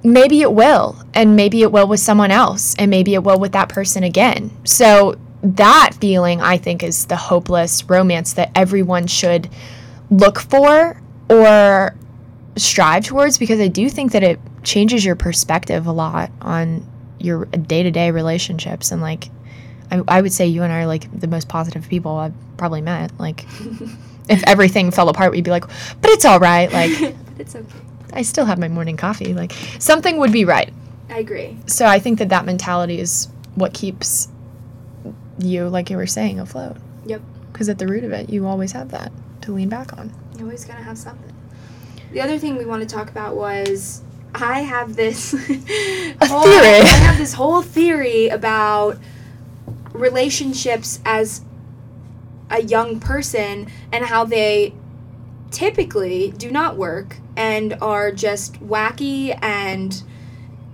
maybe 0.03 0.41
it 0.41 0.51
will 0.51 0.97
and 1.13 1.35
maybe 1.35 1.61
it 1.61 1.71
will 1.71 1.87
with 1.87 1.99
someone 1.99 2.31
else 2.31 2.75
and 2.75 2.89
maybe 2.89 3.13
it 3.13 3.23
will 3.23 3.39
with 3.39 3.51
that 3.51 3.69
person 3.69 4.03
again. 4.03 4.51
So 4.63 5.15
that 5.43 5.91
feeling 5.99 6.41
i 6.41 6.57
think 6.57 6.83
is 6.83 7.05
the 7.07 7.15
hopeless 7.15 7.83
romance 7.89 8.33
that 8.33 8.51
everyone 8.55 9.07
should 9.07 9.49
look 10.09 10.39
for 10.39 11.01
or 11.29 11.95
strive 12.55 13.05
towards 13.05 13.37
because 13.37 13.59
i 13.59 13.67
do 13.67 13.89
think 13.89 14.11
that 14.11 14.23
it 14.23 14.39
changes 14.63 15.03
your 15.03 15.15
perspective 15.15 15.87
a 15.87 15.91
lot 15.91 16.29
on 16.41 16.85
your 17.19 17.45
day-to-day 17.45 18.11
relationships 18.11 18.91
and 18.91 19.01
like 19.01 19.29
I, 19.89 20.01
I 20.07 20.21
would 20.21 20.33
say 20.33 20.47
you 20.47 20.63
and 20.63 20.71
i 20.71 20.81
are 20.81 20.87
like 20.87 21.07
the 21.19 21.27
most 21.27 21.49
positive 21.49 21.87
people 21.87 22.17
i've 22.17 22.33
probably 22.57 22.81
met 22.81 23.11
like 23.19 23.45
if 24.29 24.43
everything 24.45 24.91
fell 24.91 25.09
apart 25.09 25.31
we'd 25.31 25.43
be 25.43 25.51
like 25.51 25.65
but 26.01 26.11
it's 26.11 26.25
all 26.25 26.39
right 26.39 26.71
like 26.73 26.99
but 26.99 27.15
it's 27.39 27.55
okay. 27.55 27.79
I 28.13 28.21
still 28.21 28.45
have 28.45 28.59
my 28.59 28.67
morning 28.67 28.97
coffee. 28.97 29.33
Like 29.33 29.53
something 29.79 30.17
would 30.17 30.31
be 30.31 30.45
right. 30.45 30.73
I 31.09 31.19
agree. 31.19 31.57
So 31.67 31.85
I 31.85 31.99
think 31.99 32.19
that 32.19 32.29
that 32.29 32.45
mentality 32.45 32.99
is 32.99 33.27
what 33.55 33.73
keeps 33.73 34.27
you, 35.45 35.67
like 35.67 35.89
you 35.89 35.97
were 35.97 36.07
saying, 36.07 36.39
afloat. 36.39 36.77
Yep. 37.05 37.21
Because 37.51 37.69
at 37.69 37.77
the 37.79 37.87
root 37.87 38.03
of 38.03 38.11
it, 38.11 38.29
you 38.29 38.47
always 38.47 38.71
have 38.71 38.91
that 38.91 39.11
to 39.41 39.53
lean 39.53 39.69
back 39.69 39.97
on. 39.97 40.13
You 40.37 40.45
always 40.45 40.65
gotta 40.65 40.83
have 40.83 40.97
something. 40.97 41.33
The 42.11 42.21
other 42.21 42.37
thing 42.37 42.57
we 42.57 42.65
want 42.65 42.87
to 42.87 42.87
talk 42.93 43.09
about 43.09 43.35
was 43.35 44.01
I 44.35 44.61
have 44.61 44.95
this 44.95 45.31
whole, 46.21 46.43
theory. 46.43 46.81
I 46.81 46.99
have 47.03 47.17
this 47.17 47.33
whole 47.33 47.61
theory 47.61 48.29
about 48.29 48.97
relationships 49.93 50.99
as 51.05 51.41
a 52.49 52.61
young 52.61 52.99
person 52.99 53.67
and 53.91 54.05
how 54.05 54.25
they 54.25 54.73
typically 55.51 56.31
do 56.31 56.51
not 56.51 56.77
work 56.77 57.17
and 57.35 57.77
are 57.81 58.11
just 58.11 58.53
wacky 58.65 59.37
and 59.41 60.03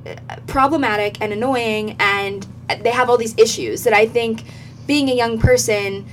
uh, 0.06 0.38
problematic 0.48 1.20
and 1.22 1.34
annoying 1.34 1.96
and 2.00 2.48
they 2.82 2.92
have 2.92 3.10
all 3.10 3.18
these 3.18 3.36
issues 3.38 3.84
that 3.84 3.94
I 3.94 4.06
think 4.06 4.44
being 4.86 5.10
a 5.10 5.14
young 5.14 5.40
person 5.40 6.06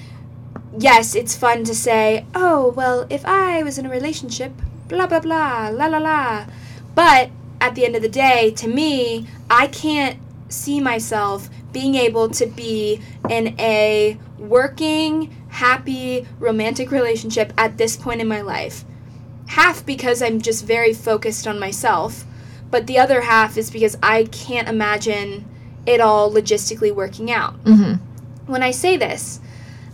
yes, 0.78 1.14
it's 1.14 1.36
fun 1.36 1.64
to 1.64 1.74
say, 1.74 2.26
"Oh, 2.34 2.68
well, 2.76 3.06
if 3.10 3.24
I 3.24 3.62
was 3.62 3.78
in 3.78 3.86
a 3.86 3.90
relationship, 3.90 4.52
blah 4.88 5.06
blah 5.06 5.20
blah, 5.20 5.68
la 5.72 5.86
la 5.86 5.98
la." 5.98 6.46
But 6.94 7.30
at 7.60 7.74
the 7.74 7.84
end 7.84 7.96
of 7.96 8.02
the 8.02 8.08
day, 8.08 8.50
to 8.56 8.68
me, 8.68 9.26
I 9.50 9.66
can't 9.68 10.18
see 10.48 10.80
myself 10.80 11.48
being 11.72 11.94
able 11.94 12.28
to 12.30 12.46
be 12.46 13.00
in 13.28 13.58
a 13.58 14.18
working, 14.38 15.34
happy, 15.48 16.26
romantic 16.38 16.90
relationship 16.90 17.52
at 17.56 17.78
this 17.78 17.96
point 17.96 18.20
in 18.20 18.28
my 18.28 18.40
life. 18.40 18.84
Half 19.46 19.84
because 19.84 20.22
I'm 20.22 20.40
just 20.40 20.64
very 20.64 20.92
focused 20.92 21.46
on 21.46 21.58
myself, 21.58 22.24
but 22.70 22.86
the 22.86 22.98
other 22.98 23.22
half 23.22 23.56
is 23.56 23.70
because 23.70 23.96
I 24.02 24.24
can't 24.24 24.68
imagine 24.68 25.44
it 25.86 26.00
all 26.00 26.30
logistically 26.30 26.94
working 26.94 27.30
out. 27.30 27.62
Mm-hmm. 27.64 28.50
When 28.50 28.62
I 28.62 28.70
say 28.70 28.96
this, 28.96 29.40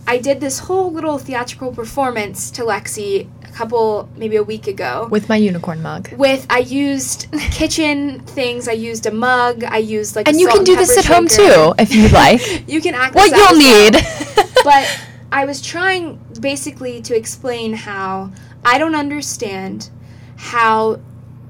I 0.07 0.17
did 0.17 0.39
this 0.39 0.59
whole 0.59 0.91
little 0.91 1.17
theatrical 1.17 1.71
performance 1.73 2.51
to 2.51 2.63
Lexi 2.63 3.29
a 3.43 3.51
couple, 3.51 4.09
maybe 4.15 4.35
a 4.35 4.43
week 4.43 4.67
ago. 4.67 5.07
With 5.11 5.29
my 5.29 5.35
unicorn 5.35 5.81
mug. 5.81 6.11
With 6.13 6.45
I 6.49 6.59
used 6.59 7.31
kitchen 7.51 8.19
things. 8.21 8.67
I 8.67 8.73
used 8.73 9.05
a 9.05 9.11
mug. 9.11 9.63
I 9.63 9.77
used 9.77 10.15
like. 10.15 10.27
And 10.27 10.39
you 10.39 10.47
can 10.47 10.63
do 10.63 10.75
this 10.75 10.97
at 10.97 11.05
home 11.05 11.27
too, 11.27 11.73
if 11.77 11.93
you'd 11.93 12.11
like. 12.11 12.41
You 12.67 12.81
can 12.81 12.95
act. 12.95 13.15
what 13.15 13.31
you'll 13.31 13.57
need. 13.57 13.93
but 14.63 15.01
I 15.31 15.45
was 15.45 15.61
trying 15.61 16.19
basically 16.39 17.01
to 17.01 17.15
explain 17.15 17.73
how 17.73 18.31
I 18.63 18.77
don't 18.77 18.95
understand 18.95 19.89
how 20.37 20.99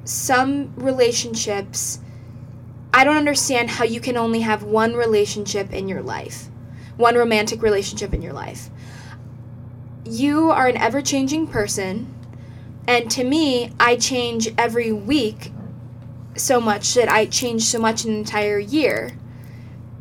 some 0.04 0.74
relationships 0.76 2.00
I 2.94 3.04
don't 3.04 3.18
understand 3.18 3.70
how 3.70 3.86
you 3.86 4.02
can 4.02 4.18
only 4.18 4.42
have 4.42 4.64
one 4.64 4.94
relationship 4.96 5.72
in 5.72 5.88
your 5.88 6.02
life. 6.02 6.50
One 6.98 7.16
romantic 7.16 7.62
relationship 7.62 8.14
in 8.14 8.22
your 8.22 8.34
life. 8.34 8.70
You 10.04 10.52
are 10.52 10.68
an 10.68 10.78
ever-changing 10.78 11.48
person 11.48 12.14
and 12.88 13.10
to 13.12 13.24
me 13.24 13.72
I 13.80 13.96
change 13.96 14.50
every 14.58 14.92
week 14.92 15.52
so 16.36 16.60
much 16.60 16.94
that 16.96 17.10
I 17.10 17.26
change 17.26 17.64
so 17.64 17.80
much 17.80 18.06
an 18.06 18.14
entire 18.14 18.60
year 18.60 19.12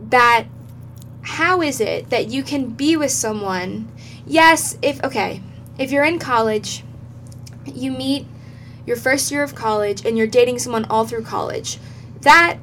that 0.08 0.46
how 1.22 1.60
is 1.60 1.80
it 1.80 2.10
that 2.10 2.28
you 2.28 2.42
can 2.42 2.70
be 2.70 2.96
with 2.96 3.10
someone 3.10 3.90
yes 4.26 4.78
if 4.80 5.02
okay 5.04 5.42
if 5.78 5.92
you're 5.92 6.04
in 6.04 6.18
college 6.18 6.82
you 7.66 7.90
meet 7.90 8.26
your 8.86 8.96
first 8.96 9.30
year 9.30 9.42
of 9.42 9.54
college 9.54 10.04
and 10.04 10.16
you're 10.16 10.26
dating 10.26 10.58
someone 10.58 10.84
all 10.86 11.04
through 11.04 11.22
college 11.22 11.78
that 12.22 12.58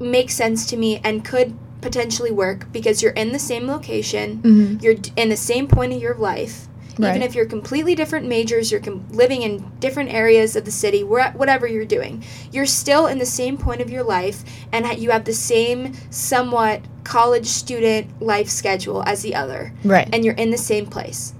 makes 0.00 0.34
sense 0.34 0.66
to 0.66 0.76
me 0.76 1.00
and 1.04 1.24
could 1.24 1.54
potentially 1.80 2.30
work 2.30 2.66
because 2.72 3.02
you're 3.02 3.12
in 3.12 3.32
the 3.32 3.38
same 3.38 3.66
location 3.66 4.40
Mhm. 4.42 4.82
you're 4.82 4.94
in 5.16 5.28
the 5.28 5.36
same 5.36 5.66
point 5.66 5.92
of 5.92 6.00
your 6.00 6.14
life 6.14 6.66
Right. 6.98 7.10
even 7.10 7.22
if 7.22 7.34
you're 7.34 7.44
completely 7.44 7.94
different 7.94 8.26
majors 8.26 8.70
you're 8.70 8.80
com- 8.80 9.04
living 9.10 9.42
in 9.42 9.64
different 9.80 10.12
areas 10.14 10.56
of 10.56 10.64
the 10.64 10.70
city 10.70 11.02
where, 11.04 11.32
whatever 11.32 11.66
you're 11.66 11.84
doing 11.84 12.22
you're 12.52 12.64
still 12.66 13.06
in 13.06 13.18
the 13.18 13.26
same 13.26 13.58
point 13.58 13.80
of 13.82 13.90
your 13.90 14.02
life 14.02 14.44
and 14.72 14.86
ha- 14.86 14.94
you 14.96 15.10
have 15.10 15.24
the 15.24 15.34
same 15.34 15.92
somewhat 16.08 16.80
college 17.02 17.46
student 17.46 18.06
life 18.22 18.48
schedule 18.48 19.02
as 19.06 19.20
the 19.22 19.34
other 19.34 19.72
Right. 19.84 20.08
and 20.12 20.24
you're 20.24 20.34
in 20.34 20.50
the 20.50 20.56
same 20.58 20.86
place 20.86 21.34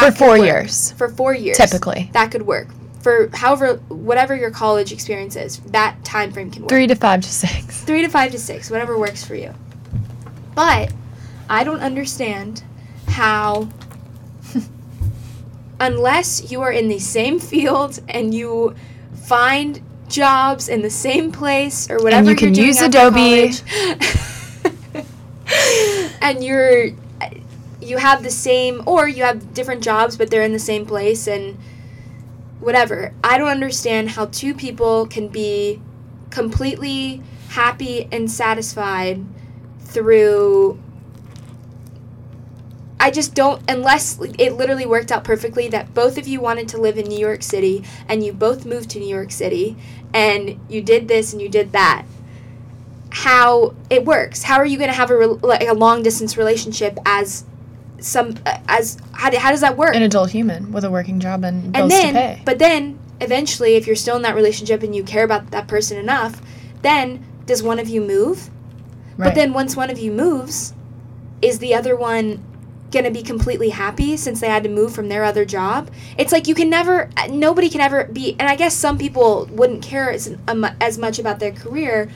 For 0.00 0.10
four 0.10 0.28
work. 0.30 0.40
years. 0.46 0.92
for 0.96 1.08
four 1.08 1.32
years 1.34 1.56
Typically. 1.58 2.10
that 2.12 2.30
could 2.32 2.42
work 2.46 2.68
for 3.06 3.30
however 3.34 3.76
whatever 3.86 4.34
your 4.34 4.50
college 4.50 4.90
experience 4.92 5.36
is 5.36 5.60
that 5.60 5.94
time 6.04 6.32
frame 6.32 6.50
can 6.50 6.62
work 6.62 6.68
Three 6.68 6.88
to 6.88 6.96
five 6.96 7.20
to 7.20 7.28
six. 7.28 7.84
three 7.84 8.02
to 8.02 8.08
five 8.08 8.32
to 8.32 8.38
six, 8.38 8.68
whatever 8.68 8.98
works 8.98 9.24
for 9.24 9.36
you. 9.36 9.54
But 10.56 10.92
I 11.48 11.62
don't 11.62 11.78
understand 11.78 12.64
how, 13.06 13.68
unless 15.80 16.50
you 16.50 16.62
are 16.62 16.72
in 16.72 16.88
the 16.88 16.98
same 16.98 17.38
field 17.38 18.00
and 18.08 18.34
you 18.34 18.74
find 19.14 19.80
jobs 20.08 20.68
in 20.68 20.82
the 20.82 20.90
same 20.90 21.30
place 21.30 21.88
or 21.88 21.98
whatever 21.98 22.24
you 22.24 22.30
you're 22.30 22.38
can 22.38 22.52
doing 22.54 22.66
use 22.66 22.82
Adobe. 22.82 23.52
college, 23.52 23.62
and 26.20 26.42
you're 26.42 26.86
you 27.80 27.98
have 27.98 28.24
the 28.24 28.32
same 28.32 28.82
or 28.84 29.06
you 29.06 29.22
have 29.22 29.54
different 29.54 29.80
jobs 29.80 30.16
but 30.16 30.28
they're 30.28 30.42
in 30.42 30.52
the 30.52 30.58
same 30.58 30.84
place 30.84 31.28
and 31.28 31.56
whatever. 32.66 33.14
I 33.22 33.38
don't 33.38 33.46
understand 33.46 34.10
how 34.10 34.26
two 34.26 34.52
people 34.52 35.06
can 35.06 35.28
be 35.28 35.80
completely 36.30 37.22
happy 37.50 38.08
and 38.10 38.28
satisfied 38.28 39.24
through 39.78 40.76
I 42.98 43.12
just 43.12 43.34
don't 43.34 43.62
unless 43.70 44.18
it 44.20 44.54
literally 44.54 44.84
worked 44.84 45.12
out 45.12 45.22
perfectly 45.22 45.68
that 45.68 45.94
both 45.94 46.18
of 46.18 46.26
you 46.26 46.40
wanted 46.40 46.66
to 46.70 46.78
live 46.78 46.98
in 46.98 47.06
New 47.06 47.18
York 47.18 47.44
City 47.44 47.84
and 48.08 48.24
you 48.24 48.32
both 48.32 48.66
moved 48.66 48.90
to 48.90 48.98
New 48.98 49.08
York 49.14 49.30
City 49.30 49.76
and 50.12 50.58
you 50.68 50.82
did 50.82 51.06
this 51.06 51.32
and 51.32 51.40
you 51.40 51.48
did 51.48 51.70
that 51.70 52.04
how 53.12 53.76
it 53.90 54.04
works 54.04 54.42
how 54.42 54.56
are 54.56 54.66
you 54.66 54.76
going 54.76 54.90
to 54.90 54.96
have 54.96 55.12
a, 55.12 55.14
like 55.14 55.68
a 55.68 55.72
long 55.72 56.02
distance 56.02 56.36
relationship 56.36 56.98
as 57.06 57.44
some 58.00 58.34
as 58.68 58.98
how, 59.12 59.36
how 59.38 59.50
does 59.50 59.60
that 59.60 59.76
work 59.76 59.94
An 59.94 60.02
adult 60.02 60.30
human 60.30 60.72
with 60.72 60.84
a 60.84 60.90
working 60.90 61.20
job 61.20 61.44
and 61.44 61.72
bills 61.72 61.82
and 61.82 61.90
then 61.90 62.14
to 62.14 62.20
pay. 62.20 62.42
but 62.44 62.58
then 62.58 62.98
eventually 63.20 63.76
if 63.76 63.86
you're 63.86 63.96
still 63.96 64.16
in 64.16 64.22
that 64.22 64.34
relationship 64.34 64.82
and 64.82 64.94
you 64.94 65.02
care 65.02 65.24
about 65.24 65.50
that 65.50 65.66
person 65.66 65.96
enough 65.96 66.40
then 66.82 67.24
does 67.46 67.62
one 67.62 67.78
of 67.78 67.88
you 67.88 68.00
move 68.00 68.50
right. 69.16 69.28
but 69.28 69.34
then 69.34 69.52
once 69.52 69.76
one 69.76 69.90
of 69.90 69.98
you 69.98 70.12
moves 70.12 70.74
is 71.40 71.58
the 71.58 71.74
other 71.74 71.96
one 71.96 72.42
gonna 72.90 73.10
be 73.10 73.22
completely 73.22 73.70
happy 73.70 74.16
since 74.16 74.40
they 74.40 74.48
had 74.48 74.62
to 74.62 74.68
move 74.68 74.94
from 74.94 75.08
their 75.08 75.24
other 75.24 75.44
job 75.44 75.90
it's 76.16 76.32
like 76.32 76.46
you 76.46 76.54
can 76.54 76.70
never 76.70 77.10
nobody 77.30 77.68
can 77.68 77.80
ever 77.80 78.04
be 78.04 78.36
and 78.38 78.48
i 78.48 78.54
guess 78.54 78.74
some 78.74 78.96
people 78.96 79.48
wouldn't 79.50 79.82
care 79.82 80.10
as, 80.10 80.36
um, 80.46 80.64
as 80.80 80.96
much 80.96 81.18
about 81.18 81.38
their 81.38 81.52
career 81.52 82.08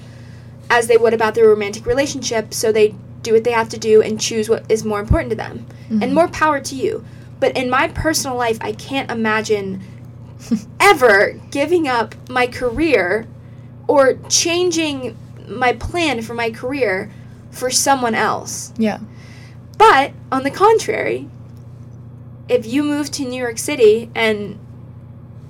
as 0.69 0.87
they 0.87 0.97
would 0.97 1.13
about 1.13 1.35
their 1.35 1.49
romantic 1.49 1.87
relationship 1.87 2.55
so 2.55 2.71
they 2.71 2.95
do 3.23 3.33
what 3.33 3.45
they 3.45 3.53
have 3.53 3.69
to 3.69 3.79
do 3.79 4.01
and 4.03 4.21
choose 4.21 4.49
what 4.49 4.65
is 4.71 4.85
more 4.85 5.01
important 5.01 5.31
to 5.31 5.37
them 5.37 5.67
Mm-hmm. 5.91 6.03
and 6.05 6.15
more 6.15 6.29
power 6.29 6.61
to 6.61 6.75
you 6.77 7.05
but 7.41 7.57
in 7.57 7.69
my 7.69 7.89
personal 7.89 8.37
life 8.37 8.59
i 8.61 8.71
can't 8.73 9.11
imagine 9.11 9.83
ever 10.81 11.33
giving 11.51 11.89
up 11.89 12.15
my 12.31 12.47
career 12.47 13.27
or 13.89 14.15
changing 14.29 15.17
my 15.49 15.73
plan 15.73 16.23
for 16.23 16.35
my 16.35 16.51
career 16.51 17.11
for 17.51 17.69
someone 17.71 18.15
else 18.15 18.73
yeah. 18.79 19.01
but 19.79 20.13
on 20.31 20.45
the 20.45 20.51
contrary, 20.53 21.29
if 22.49 22.65
you 22.67 22.85
move 22.85 23.11
to 23.13 23.25
New 23.25 23.39
York 23.43 23.59
City 23.59 24.11
and 24.15 24.59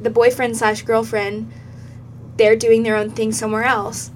the 0.01 0.09
boyfriend 0.11 0.57
slash 0.57 0.81
girlfriend, 0.83 1.53
they're 2.37 2.57
doing 2.57 2.83
their 2.83 2.97
own 2.97 3.11
thing 3.11 3.33
somewhere 3.33 3.65
else. 3.65 4.11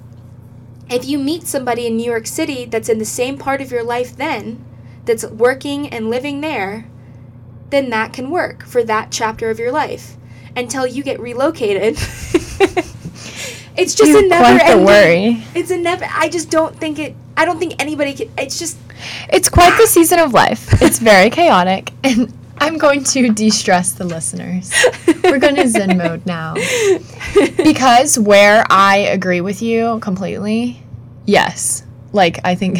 If 0.90 1.04
you 1.06 1.18
meet 1.18 1.46
somebody 1.46 1.86
in 1.86 1.96
New 1.96 2.04
York 2.10 2.26
City 2.26 2.64
that's 2.66 2.88
in 2.88 2.98
the 2.98 3.04
same 3.04 3.38
part 3.38 3.60
of 3.60 3.70
your 3.72 3.82
life 3.82 4.16
then, 4.16 4.64
that's 5.04 5.24
working 5.26 5.88
and 5.88 6.10
living 6.10 6.40
there, 6.40 6.86
then 7.70 7.90
that 7.90 8.12
can 8.12 8.30
work 8.30 8.64
for 8.64 8.82
that 8.84 9.10
chapter 9.10 9.50
of 9.50 9.58
your 9.58 9.72
life 9.72 10.16
until 10.56 10.86
you 10.86 11.02
get 11.02 11.18
relocated. 11.20 11.94
it's 13.76 13.94
just 13.94 14.04
You 14.04 14.24
a 14.24 14.28
never 14.28 14.62
ending. 14.62 14.84
worry. 14.86 15.42
It's 15.54 15.70
a 15.70 15.76
never. 15.76 16.06
I 16.10 16.28
just 16.28 16.50
don't 16.50 16.74
think 16.76 16.98
it. 16.98 17.14
I 17.36 17.44
don't 17.44 17.58
think 17.58 17.80
anybody 17.82 18.14
can. 18.14 18.30
It's 18.38 18.58
just 18.58 18.76
It's 19.30 19.48
quite 19.48 19.76
the 19.78 19.86
season 19.86 20.18
of 20.20 20.32
life. 20.32 20.80
It's 20.82 20.98
very 20.98 21.30
chaotic, 21.30 21.92
and 22.04 22.32
I'm 22.58 22.78
going 22.78 23.04
to 23.04 23.30
de-stress 23.30 23.92
the 23.92 24.04
listeners. 24.04 24.72
We're 25.24 25.38
going 25.38 25.56
to 25.56 25.68
Zen 25.68 25.98
mode 25.98 26.24
now. 26.26 26.54
Because 27.56 28.18
where 28.18 28.64
I 28.70 28.96
agree 29.10 29.40
with 29.40 29.60
you 29.62 29.98
completely, 30.00 30.82
yes. 31.26 31.84
Like 32.12 32.40
I 32.44 32.54
think 32.54 32.78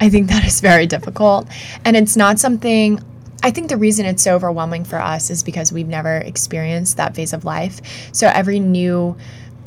I 0.00 0.08
think 0.08 0.28
that 0.28 0.44
is 0.44 0.60
very 0.60 0.86
difficult 0.86 1.48
and 1.84 1.96
it's 1.96 2.16
not 2.16 2.38
something 2.38 3.00
I 3.42 3.50
think 3.50 3.68
the 3.68 3.76
reason 3.76 4.06
it's 4.06 4.22
so 4.22 4.34
overwhelming 4.34 4.84
for 4.84 4.98
us 4.98 5.28
is 5.28 5.42
because 5.42 5.70
we've 5.70 5.86
never 5.86 6.16
experienced 6.16 6.96
that 6.96 7.14
phase 7.14 7.34
of 7.34 7.44
life. 7.44 7.80
So 8.10 8.26
every 8.28 8.58
new 8.58 9.18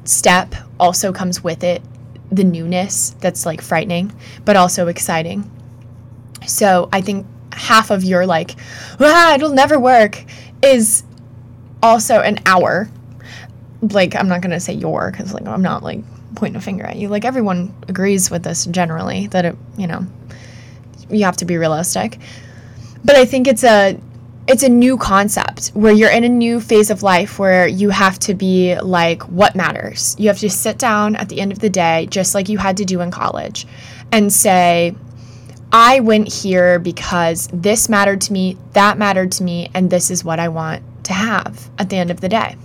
step 0.04 0.56
also 0.80 1.14
comes 1.14 1.44
with 1.44 1.64
it 1.64 1.84
the 2.32 2.44
newness 2.44 3.12
that's 3.20 3.46
like 3.46 3.62
frightening, 3.62 4.12
but 4.46 4.56
also 4.56 4.88
exciting. 4.88 5.50
So 6.48 6.90
I 6.92 7.02
think 7.02 7.28
half 7.54 7.92
of 7.92 8.04
your 8.04 8.26
like, 8.26 8.56
ah, 9.00 9.36
it'll 9.36 9.54
never 9.54 9.80
work 9.80 10.24
is 10.64 11.04
also 11.82 12.20
an 12.20 12.40
hour. 12.46 12.90
Like, 13.82 14.16
I'm 14.16 14.28
not 14.28 14.42
going 14.42 14.52
to 14.52 14.60
say 14.60 14.74
your 14.74 15.12
because, 15.12 15.34
like, 15.34 15.48
I'm 15.48 15.62
not 15.62 15.84
like 15.84 16.00
pointing 16.36 16.58
a 16.58 16.62
finger 16.62 16.84
at 16.86 16.96
you. 16.96 17.10
Like, 17.10 17.26
everyone 17.26 17.76
agrees 17.88 18.32
with 18.32 18.44
this 18.44 18.66
generally 18.66 19.28
that 19.28 19.46
it, 19.46 19.56
you 19.78 19.88
know, 19.88 20.06
you 21.10 21.26
have 21.26 21.38
to 21.38 21.46
be 21.46 21.58
realistic. 21.58 22.18
But 23.06 23.16
I 23.16 23.26
think 23.26 23.48
it's 23.48 23.64
a, 23.64 24.00
it's 24.48 24.64
a 24.64 24.70
new 24.70 24.98
concept 24.98 25.70
where 25.70 25.94
you're 25.94 26.10
in 26.10 26.24
a 26.24 26.30
new 26.30 26.60
phase 26.60 26.90
of 26.90 27.04
life 27.04 27.38
where 27.38 27.68
you 27.68 27.90
have 27.90 28.18
to 28.20 28.34
be 28.34 28.80
like 28.80 29.24
what 29.24 29.56
matters. 29.56 30.16
You 30.18 30.30
have 30.30 30.40
to 30.40 30.50
sit 30.50 30.78
down 30.78 31.16
at 31.18 31.30
the 31.30 31.40
end 31.42 31.52
of 31.52 31.60
the 31.60 31.70
day 31.70 32.08
just 32.10 32.34
like 32.34 32.50
you 32.50 32.58
had 32.58 32.78
to 32.78 32.86
do 32.86 33.02
in 33.02 33.12
college 33.12 33.68
and 34.12 34.32
say 34.32 34.96
I 35.72 36.00
went 36.00 36.32
here 36.32 36.80
because 36.80 37.48
this 37.52 37.90
mattered 37.90 38.22
to 38.22 38.34
me, 38.34 38.58
that 38.74 38.98
mattered 38.98 39.32
to 39.34 39.44
me, 39.44 39.70
and 39.74 39.90
this 39.90 40.10
is 40.10 40.24
what 40.24 40.40
I 40.40 40.48
want 40.48 40.84
to 41.06 41.14
have 41.14 41.70
at 41.78 41.90
the 41.90 41.98
end 41.98 42.10
of 42.10 42.22
the 42.22 42.30
day. 42.30 42.56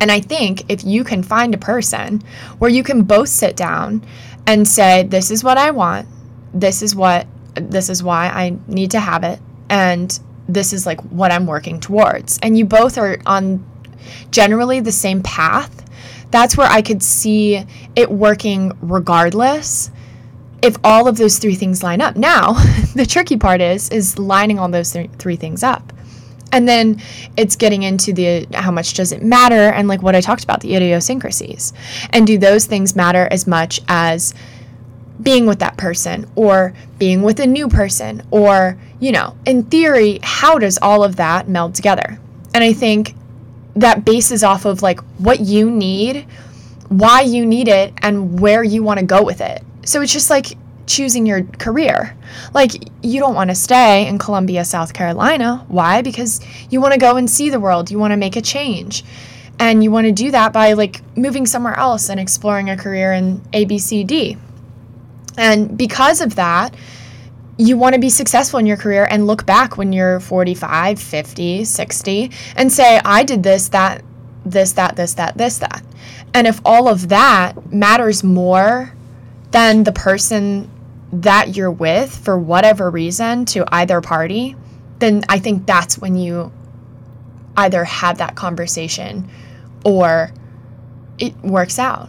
And 0.00 0.12
I 0.12 0.20
think 0.20 0.70
if 0.70 0.84
you 0.84 1.02
can 1.02 1.22
find 1.22 1.54
a 1.54 1.58
person 1.58 2.22
where 2.58 2.70
you 2.70 2.82
can 2.82 3.02
both 3.02 3.28
sit 3.30 3.56
down 3.56 4.04
and 4.46 4.68
say, 4.68 5.02
This 5.02 5.30
is 5.30 5.42
what 5.42 5.58
I 5.58 5.70
want, 5.70 6.06
this 6.52 6.82
is 6.82 6.94
what, 6.94 7.26
this 7.54 7.88
is 7.88 8.02
why 8.02 8.26
I 8.26 8.56
need 8.66 8.90
to 8.92 9.00
have 9.00 9.24
it, 9.24 9.40
and 9.70 10.18
this 10.48 10.72
is 10.72 10.86
like 10.86 11.00
what 11.04 11.32
I'm 11.32 11.46
working 11.46 11.80
towards. 11.80 12.38
And 12.42 12.56
you 12.56 12.64
both 12.64 12.96
are 12.98 13.18
on 13.26 13.64
generally 14.30 14.80
the 14.80 14.92
same 14.92 15.22
path. 15.22 15.84
That's 16.30 16.56
where 16.56 16.68
I 16.68 16.82
could 16.82 17.02
see 17.02 17.64
it 17.96 18.10
working 18.10 18.72
regardless 18.82 19.90
if 20.62 20.76
all 20.82 21.06
of 21.08 21.16
those 21.16 21.38
three 21.38 21.54
things 21.54 21.82
line 21.82 22.00
up. 22.00 22.16
Now, 22.16 22.52
the 22.94 23.06
tricky 23.06 23.36
part 23.36 23.60
is 23.60 23.88
is 23.90 24.18
lining 24.18 24.58
all 24.58 24.68
those 24.68 24.92
th- 24.92 25.10
three 25.18 25.36
things 25.36 25.62
up. 25.62 25.92
And 26.50 26.66
then 26.66 27.00
it's 27.36 27.56
getting 27.56 27.82
into 27.82 28.12
the 28.12 28.46
how 28.54 28.70
much 28.70 28.94
does 28.94 29.12
it 29.12 29.22
matter 29.22 29.70
and 29.70 29.86
like 29.86 30.02
what 30.02 30.14
I 30.14 30.20
talked 30.20 30.44
about 30.44 30.60
the 30.60 30.74
idiosyncrasies. 30.74 31.72
And 32.10 32.26
do 32.26 32.38
those 32.38 32.64
things 32.64 32.96
matter 32.96 33.28
as 33.30 33.46
much 33.46 33.80
as 33.88 34.34
being 35.22 35.46
with 35.46 35.58
that 35.58 35.76
person 35.76 36.30
or 36.36 36.72
being 36.98 37.22
with 37.22 37.40
a 37.40 37.46
new 37.46 37.68
person 37.68 38.22
or, 38.30 38.78
you 39.00 39.12
know, 39.12 39.36
in 39.46 39.64
theory, 39.64 40.20
how 40.22 40.58
does 40.58 40.78
all 40.80 41.04
of 41.04 41.16
that 41.16 41.48
meld 41.48 41.74
together? 41.74 42.18
And 42.54 42.64
I 42.64 42.72
think 42.72 43.14
that 43.76 44.04
bases 44.04 44.42
off 44.42 44.64
of 44.64 44.82
like 44.82 45.00
what 45.18 45.40
you 45.40 45.70
need, 45.70 46.26
why 46.88 47.20
you 47.20 47.44
need 47.44 47.68
it, 47.68 47.92
and 47.98 48.40
where 48.40 48.62
you 48.64 48.82
want 48.82 49.00
to 49.00 49.06
go 49.06 49.22
with 49.22 49.40
it. 49.40 49.62
So 49.88 50.02
it's 50.02 50.12
just 50.12 50.28
like 50.28 50.48
choosing 50.84 51.24
your 51.24 51.44
career. 51.44 52.14
Like, 52.52 52.72
you 53.02 53.20
don't 53.20 53.34
want 53.34 53.48
to 53.48 53.54
stay 53.54 54.06
in 54.06 54.18
Columbia, 54.18 54.66
South 54.66 54.92
Carolina. 54.92 55.64
Why? 55.68 56.02
Because 56.02 56.42
you 56.68 56.78
want 56.82 56.92
to 56.92 57.00
go 57.00 57.16
and 57.16 57.28
see 57.28 57.48
the 57.48 57.58
world, 57.58 57.90
you 57.90 57.98
want 57.98 58.10
to 58.12 58.18
make 58.18 58.36
a 58.36 58.42
change. 58.42 59.02
And 59.58 59.82
you 59.82 59.90
want 59.90 60.06
to 60.06 60.12
do 60.12 60.30
that 60.30 60.52
by 60.52 60.74
like 60.74 61.00
moving 61.16 61.46
somewhere 61.46 61.74
else 61.78 62.10
and 62.10 62.20
exploring 62.20 62.68
a 62.68 62.76
career 62.76 63.14
in 63.14 63.38
ABCD. 63.54 64.38
And 65.38 65.78
because 65.78 66.20
of 66.20 66.34
that, 66.34 66.74
you 67.56 67.78
want 67.78 67.94
to 67.94 68.00
be 68.00 68.10
successful 68.10 68.58
in 68.58 68.66
your 68.66 68.76
career 68.76 69.08
and 69.10 69.26
look 69.26 69.46
back 69.46 69.78
when 69.78 69.94
you're 69.94 70.20
45, 70.20 71.00
50, 71.00 71.64
60 71.64 72.30
and 72.56 72.70
say, 72.70 73.00
I 73.06 73.24
did 73.24 73.42
this, 73.42 73.70
that, 73.70 74.04
this, 74.44 74.72
that, 74.72 74.96
this, 74.96 75.14
that, 75.14 75.38
this, 75.38 75.56
that. 75.58 75.82
And 76.34 76.46
if 76.46 76.60
all 76.62 76.88
of 76.88 77.08
that 77.08 77.72
matters 77.72 78.22
more 78.22 78.92
than 79.50 79.84
the 79.84 79.92
person 79.92 80.70
that 81.12 81.56
you're 81.56 81.70
with 81.70 82.14
for 82.14 82.38
whatever 82.38 82.90
reason 82.90 83.44
to 83.46 83.64
either 83.68 84.00
party, 84.00 84.56
then 84.98 85.22
I 85.28 85.38
think 85.38 85.66
that's 85.66 85.98
when 85.98 86.16
you 86.16 86.52
either 87.56 87.84
have 87.84 88.18
that 88.18 88.34
conversation 88.34 89.28
or 89.84 90.32
it 91.18 91.34
works 91.42 91.78
out 91.78 92.08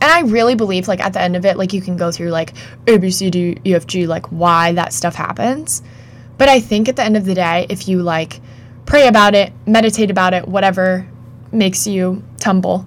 and 0.00 0.10
I 0.12 0.20
really 0.20 0.54
believe 0.54 0.86
like 0.86 1.00
at 1.00 1.12
the 1.12 1.20
end 1.20 1.36
of 1.36 1.44
it, 1.44 1.56
like 1.56 1.72
you 1.72 1.80
can 1.80 1.96
go 1.96 2.12
through 2.12 2.30
like 2.30 2.52
A 2.86 2.98
B 2.98 3.10
C 3.10 3.30
D 3.30 3.58
E 3.64 3.74
F 3.74 3.86
G, 3.86 4.06
like 4.06 4.26
why 4.26 4.72
that 4.72 4.92
stuff 4.92 5.14
happens. 5.14 5.82
But 6.36 6.48
I 6.48 6.60
think 6.60 6.88
at 6.88 6.96
the 6.96 7.02
end 7.02 7.16
of 7.16 7.24
the 7.24 7.34
day, 7.34 7.66
if 7.68 7.88
you 7.88 8.02
like 8.02 8.40
pray 8.86 9.08
about 9.08 9.34
it, 9.34 9.52
meditate 9.66 10.10
about 10.10 10.34
it, 10.34 10.46
whatever 10.46 11.08
makes 11.50 11.86
you 11.86 12.22
tumble, 12.38 12.86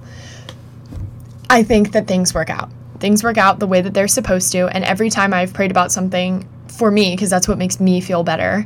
I 1.50 1.64
think 1.64 1.92
that 1.92 2.08
things 2.08 2.34
work 2.34 2.50
out. 2.50 2.70
Things 3.02 3.24
work 3.24 3.38
out 3.38 3.60
the 3.60 3.68
way 3.68 3.82
that 3.82 3.94
they're 3.94 4.08
supposed 4.08 4.54
to. 4.54 4.68
And 4.68 4.86
every 4.86 5.10
time 5.10 5.34
I've 5.34 5.54
prayed 5.54 5.72
about 5.72 5.92
something 5.92 6.48
for 6.70 6.90
me, 6.90 7.14
because 7.14 7.30
that's 7.30 7.48
what 7.48 7.58
makes 7.58 7.80
me 7.80 8.00
feel 8.00 8.24
better, 8.24 8.66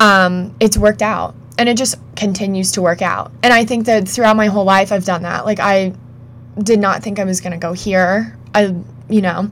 um, 0.00 0.54
it's 0.60 0.76
worked 0.76 1.02
out. 1.02 1.34
And 1.58 1.70
it 1.70 1.78
just 1.78 1.96
continues 2.16 2.72
to 2.72 2.82
work 2.82 3.00
out. 3.00 3.32
And 3.42 3.54
I 3.54 3.64
think 3.64 3.86
that 3.86 4.06
throughout 4.06 4.36
my 4.36 4.48
whole 4.48 4.64
life, 4.64 4.92
I've 4.92 5.06
done 5.06 5.22
that. 5.22 5.46
Like, 5.46 5.60
I 5.60 5.94
did 6.62 6.80
not 6.80 7.02
think 7.02 7.18
I 7.18 7.24
was 7.24 7.40
going 7.40 7.52
to 7.52 7.58
go 7.58 7.72
here. 7.72 8.36
I, 8.54 8.74
you 9.08 9.22
know, 9.22 9.50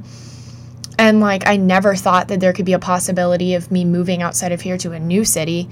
and 0.99 1.21
like 1.21 1.47
I 1.47 1.57
never 1.57 1.95
thought 1.97 2.29
that 2.29 2.41
there 2.41 2.53
could 2.53 2.65
be 2.65 2.73
a 2.73 2.79
possibility 2.79 3.55
of 3.55 3.71
me 3.71 3.85
moving 3.85 4.23
outside 4.23 4.53
of 4.53 4.61
here 4.61 4.79
to 4.79 4.93
a 4.93 5.01
new 5.01 5.25
city 5.25 5.69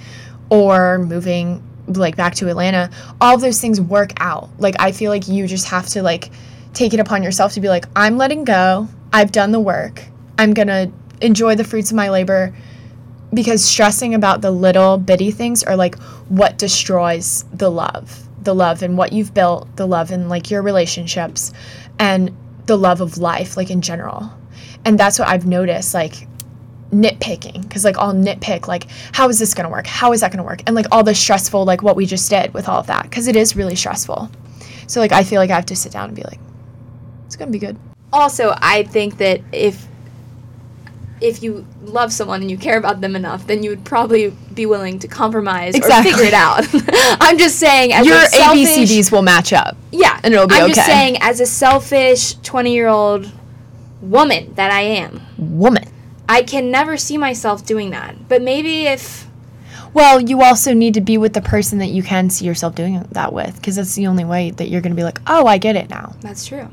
or 0.50 0.98
moving 0.98 1.62
like 1.86 2.16
back 2.16 2.34
to 2.36 2.48
Atlanta. 2.48 2.90
All 3.20 3.34
of 3.34 3.40
those 3.40 3.60
things 3.60 3.80
work 3.80 4.12
out. 4.18 4.50
Like 4.58 4.76
I 4.78 4.92
feel 4.92 5.10
like 5.10 5.28
you 5.28 5.46
just 5.46 5.68
have 5.68 5.86
to 5.88 6.02
like 6.02 6.30
take 6.72 6.94
it 6.94 7.00
upon 7.00 7.22
yourself 7.22 7.52
to 7.54 7.60
be 7.60 7.68
like 7.68 7.86
I'm 7.94 8.16
letting 8.16 8.44
go. 8.44 8.88
I've 9.12 9.32
done 9.32 9.52
the 9.52 9.60
work. 9.60 10.02
I'm 10.38 10.54
going 10.54 10.68
to 10.68 10.90
enjoy 11.20 11.54
the 11.54 11.64
fruits 11.64 11.90
of 11.90 11.96
my 11.96 12.10
labor 12.10 12.54
because 13.34 13.64
stressing 13.64 14.14
about 14.14 14.40
the 14.40 14.50
little 14.50 14.98
bitty 14.98 15.30
things 15.30 15.62
are 15.62 15.76
like 15.76 15.98
what 16.28 16.58
destroys 16.58 17.44
the 17.52 17.70
love 17.70 18.26
the 18.44 18.54
love 18.54 18.82
and 18.82 18.98
what 18.98 19.12
you've 19.12 19.34
built, 19.34 19.74
the 19.76 19.86
love 19.86 20.10
and 20.10 20.28
like 20.28 20.50
your 20.50 20.62
relationships 20.62 21.52
and 21.98 22.36
the 22.66 22.76
love 22.76 23.00
of 23.00 23.18
life 23.18 23.56
like 23.56 23.70
in 23.70 23.80
general. 23.80 24.30
And 24.84 24.98
that's 24.98 25.18
what 25.18 25.28
I've 25.28 25.46
noticed 25.46 25.94
like 25.94 26.26
nitpicking 26.90 27.62
because 27.62 27.84
like 27.84 27.96
I'll 27.96 28.12
nitpick 28.12 28.68
like 28.68 28.86
how 29.12 29.28
is 29.28 29.38
this 29.38 29.54
going 29.54 29.64
to 29.64 29.70
work? 29.70 29.86
How 29.86 30.12
is 30.12 30.20
that 30.20 30.30
going 30.30 30.38
to 30.38 30.44
work? 30.44 30.62
And 30.66 30.74
like 30.74 30.86
all 30.92 31.02
the 31.02 31.14
stressful 31.14 31.64
like 31.64 31.82
what 31.82 31.96
we 31.96 32.06
just 32.06 32.28
did 32.28 32.52
with 32.54 32.68
all 32.68 32.80
of 32.80 32.86
that 32.88 33.04
because 33.04 33.28
it 33.28 33.36
is 33.36 33.56
really 33.56 33.76
stressful. 33.76 34.30
So 34.86 35.00
like 35.00 35.12
I 35.12 35.22
feel 35.22 35.40
like 35.40 35.50
I 35.50 35.54
have 35.54 35.66
to 35.66 35.76
sit 35.76 35.92
down 35.92 36.08
and 36.08 36.16
be 36.16 36.22
like 36.22 36.40
it's 37.32 37.38
going 37.38 37.50
to 37.50 37.52
be 37.52 37.58
good. 37.58 37.78
Also, 38.12 38.54
I 38.58 38.82
think 38.82 39.16
that 39.16 39.40
if 39.52 39.88
if 41.22 41.42
you 41.42 41.64
love 41.82 42.12
someone 42.12 42.42
and 42.42 42.50
you 42.50 42.58
care 42.58 42.76
about 42.76 43.00
them 43.00 43.16
enough, 43.16 43.46
then 43.46 43.62
you 43.62 43.70
would 43.70 43.84
probably 43.84 44.30
be 44.52 44.66
willing 44.66 44.98
to 44.98 45.08
compromise 45.08 45.74
exactly. 45.74 46.10
or 46.10 46.16
figure 46.16 46.28
it 46.28 46.34
out. 46.34 46.66
I'm 47.20 47.38
just 47.38 47.58
saying, 47.58 47.92
as 47.92 48.06
your 48.06 48.20
selfish, 48.26 48.68
ABCDs 48.68 49.12
will 49.12 49.22
match 49.22 49.52
up. 49.52 49.76
Yeah, 49.92 50.20
and 50.22 50.34
it'll 50.34 50.48
be 50.48 50.56
I'm 50.56 50.64
okay. 50.64 50.72
just 50.74 50.86
saying, 50.86 51.18
as 51.20 51.40
a 51.40 51.46
selfish 51.46 52.34
20 52.42 52.74
year 52.74 52.88
old 52.88 53.32
woman 54.02 54.52
that 54.54 54.70
I 54.70 54.82
am, 54.82 55.22
woman, 55.38 55.88
I 56.28 56.42
can 56.42 56.70
never 56.70 56.98
see 56.98 57.16
myself 57.16 57.64
doing 57.64 57.90
that. 57.90 58.28
But 58.28 58.42
maybe 58.42 58.86
if. 58.88 59.26
Well, 59.94 60.20
you 60.20 60.42
also 60.42 60.74
need 60.74 60.94
to 60.94 61.00
be 61.00 61.16
with 61.18 61.34
the 61.34 61.42
person 61.42 61.78
that 61.78 61.88
you 61.88 62.02
can 62.02 62.30
see 62.30 62.44
yourself 62.44 62.74
doing 62.74 63.00
that 63.12 63.32
with, 63.32 63.56
because 63.56 63.76
that's 63.76 63.94
the 63.94 64.06
only 64.06 64.24
way 64.24 64.50
that 64.50 64.68
you're 64.68 64.80
going 64.82 64.92
to 64.92 64.96
be 64.96 65.04
like, 65.04 65.20
oh, 65.26 65.46
I 65.46 65.58
get 65.58 65.76
it 65.76 65.88
now. 65.88 66.14
That's 66.20 66.44
true. 66.46 66.68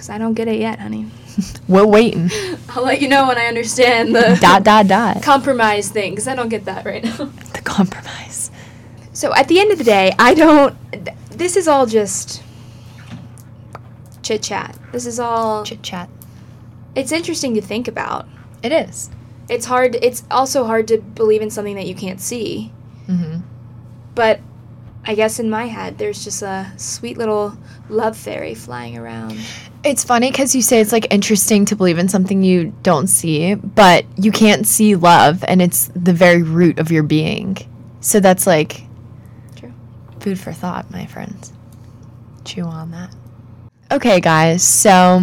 Because 0.00 0.08
I 0.08 0.16
don't 0.16 0.32
get 0.32 0.48
it 0.48 0.58
yet, 0.58 0.78
honey. 0.78 1.04
We're 1.68 1.84
waiting. 1.84 2.30
I'll 2.70 2.84
let 2.84 3.02
you 3.02 3.08
know 3.08 3.28
when 3.28 3.36
I 3.36 3.44
understand 3.44 4.16
the 4.16 4.38
dot 4.40 4.64
dot 4.64 4.86
dot 4.86 5.22
compromise 5.22 5.90
thing 5.90 6.12
because 6.12 6.26
I 6.26 6.34
don't 6.34 6.48
get 6.48 6.64
that 6.64 6.86
right 6.86 7.04
now. 7.04 7.30
The 7.52 7.60
compromise. 7.60 8.50
So 9.12 9.34
at 9.34 9.46
the 9.48 9.60
end 9.60 9.72
of 9.72 9.76
the 9.76 9.84
day, 9.84 10.14
I 10.18 10.32
don't. 10.32 10.74
Th- 10.90 11.14
this 11.28 11.54
is 11.54 11.68
all 11.68 11.84
just 11.84 12.42
chit 14.22 14.42
chat. 14.42 14.74
This 14.90 15.04
is 15.04 15.20
all 15.20 15.64
chit 15.64 15.82
chat. 15.82 16.08
It's 16.94 17.12
interesting 17.12 17.52
to 17.56 17.60
think 17.60 17.86
about. 17.86 18.26
It 18.62 18.72
is. 18.72 19.10
It's 19.50 19.66
hard. 19.66 19.96
It's 20.00 20.24
also 20.30 20.64
hard 20.64 20.88
to 20.88 20.96
believe 20.96 21.42
in 21.42 21.50
something 21.50 21.76
that 21.76 21.86
you 21.86 21.94
can't 21.94 22.22
see. 22.22 22.72
Mm-hmm. 23.06 23.40
But 24.14 24.40
I 25.04 25.14
guess 25.14 25.38
in 25.38 25.50
my 25.50 25.66
head, 25.66 25.98
there's 25.98 26.24
just 26.24 26.40
a 26.40 26.72
sweet 26.78 27.18
little 27.18 27.58
love 27.90 28.16
fairy 28.16 28.54
flying 28.54 28.96
around. 28.96 29.38
It's 29.82 30.04
funny 30.04 30.30
because 30.30 30.54
you 30.54 30.60
say 30.60 30.80
it's 30.80 30.92
like 30.92 31.06
interesting 31.10 31.64
to 31.66 31.76
believe 31.76 31.98
in 31.98 32.08
something 32.08 32.42
you 32.42 32.74
don't 32.82 33.06
see, 33.06 33.54
but 33.54 34.04
you 34.18 34.30
can't 34.30 34.66
see 34.66 34.94
love, 34.94 35.42
and 35.48 35.62
it's 35.62 35.90
the 35.94 36.12
very 36.12 36.42
root 36.42 36.78
of 36.78 36.90
your 36.92 37.02
being. 37.02 37.56
So 38.00 38.20
that's 38.20 38.46
like 38.46 38.82
True. 39.56 39.72
food 40.20 40.38
for 40.38 40.52
thought, 40.52 40.90
my 40.90 41.06
friends. 41.06 41.54
Chew 42.44 42.64
on 42.64 42.90
that. 42.90 43.14
Okay, 43.90 44.20
guys, 44.20 44.62
so 44.62 45.22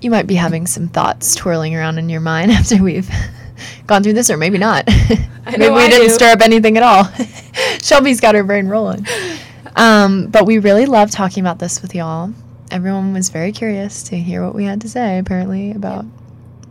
you 0.00 0.10
might 0.10 0.26
be 0.26 0.34
having 0.34 0.66
some 0.66 0.88
thoughts 0.88 1.34
twirling 1.34 1.74
around 1.76 1.98
in 1.98 2.08
your 2.08 2.20
mind 2.22 2.50
after 2.52 2.82
we've 2.82 3.10
gone 3.86 4.02
through 4.02 4.14
this, 4.14 4.30
or 4.30 4.38
maybe 4.38 4.56
not. 4.56 4.86
maybe 4.88 5.68
we 5.68 5.74
I 5.74 5.88
didn't 5.90 6.08
do. 6.08 6.14
stir 6.14 6.32
up 6.32 6.40
anything 6.40 6.78
at 6.78 6.82
all. 6.82 7.04
Shelby's 7.82 8.20
got 8.20 8.34
her 8.34 8.44
brain 8.44 8.66
rolling. 8.66 9.06
Um, 9.76 10.28
but 10.28 10.46
we 10.46 10.58
really 10.58 10.86
love 10.86 11.10
talking 11.10 11.42
about 11.42 11.58
this 11.58 11.82
with 11.82 11.94
y'all. 11.94 12.32
Everyone 12.70 13.12
was 13.12 13.28
very 13.28 13.52
curious 13.52 14.02
to 14.04 14.16
hear 14.16 14.44
what 14.44 14.54
we 14.54 14.64
had 14.64 14.80
to 14.82 14.88
say, 14.88 15.18
apparently, 15.18 15.70
about 15.72 16.04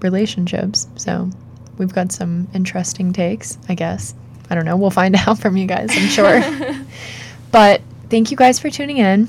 relationships. 0.02 0.88
So 0.96 1.30
we've 1.78 1.94
got 1.94 2.12
some 2.12 2.48
interesting 2.54 3.14
takes, 3.14 3.58
I 3.70 3.76
guess. 3.76 4.14
I 4.50 4.56
don't 4.56 4.66
know. 4.66 4.76
We'll 4.78 4.90
find 4.92 5.16
out 5.28 5.40
from 5.40 5.58
you 5.58 5.66
guys, 5.68 5.90
I'm 5.92 6.08
sure. 6.08 6.42
but 7.52 7.82
thank 8.10 8.32
you 8.32 8.38
guys 8.38 8.60
for 8.60 8.70
tuning 8.70 8.98
in. 8.98 9.28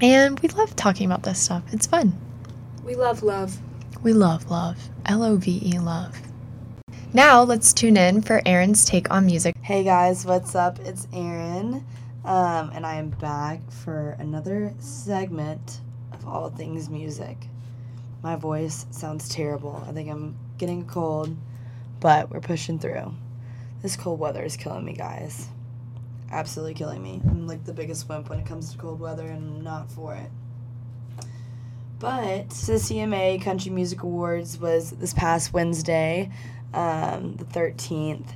And 0.00 0.38
we 0.40 0.48
love 0.50 0.74
talking 0.76 1.06
about 1.06 1.22
this 1.22 1.38
stuff. 1.38 1.62
It's 1.72 1.86
fun. 1.86 2.12
We 2.84 2.94
love 2.94 3.22
love. 3.22 3.58
We 4.02 4.12
love 4.12 4.50
love. 4.50 4.90
L 5.06 5.22
O 5.22 5.36
V 5.36 5.62
E 5.64 5.78
love. 5.78 6.20
Now 7.12 7.42
let's 7.42 7.72
tune 7.72 7.96
in 7.96 8.22
for 8.22 8.42
Erin's 8.44 8.84
take 8.84 9.10
on 9.10 9.24
music. 9.24 9.54
Hey 9.62 9.84
guys, 9.84 10.26
what's 10.26 10.54
up? 10.54 10.80
It's 10.80 11.06
Erin, 11.12 11.84
um, 12.24 12.70
and 12.74 12.86
I 12.86 12.94
am 12.94 13.10
back 13.10 13.70
for 13.70 14.16
another 14.18 14.72
segment 14.78 15.80
of 16.12 16.26
all 16.26 16.48
things 16.48 16.88
music. 16.88 17.48
My 18.22 18.36
voice 18.36 18.86
sounds 18.90 19.28
terrible. 19.28 19.84
I 19.86 19.92
think 19.92 20.08
I'm 20.10 20.36
getting 20.56 20.82
a 20.82 20.84
cold, 20.84 21.36
but 22.00 22.30
we're 22.30 22.40
pushing 22.40 22.78
through. 22.78 23.12
This 23.82 23.96
cold 23.96 24.18
weather 24.18 24.42
is 24.42 24.56
killing 24.56 24.86
me, 24.86 24.94
guys. 24.94 25.48
Absolutely 26.32 26.72
killing 26.72 27.02
me. 27.02 27.20
I'm 27.28 27.46
like 27.46 27.64
the 27.64 27.74
biggest 27.74 28.08
wimp 28.08 28.30
when 28.30 28.38
it 28.38 28.46
comes 28.46 28.72
to 28.72 28.78
cold 28.78 28.98
weather, 28.98 29.26
and 29.26 29.56
I'm 29.56 29.60
not 29.62 29.90
for 29.90 30.14
it. 30.14 30.30
But 31.98 32.48
the 32.48 32.74
CMA 32.74 33.42
Country 33.42 33.70
Music 33.70 34.02
Awards 34.02 34.58
was 34.58 34.92
this 34.92 35.12
past 35.12 35.52
Wednesday, 35.52 36.30
um, 36.72 37.36
the 37.36 37.44
13th, 37.44 38.30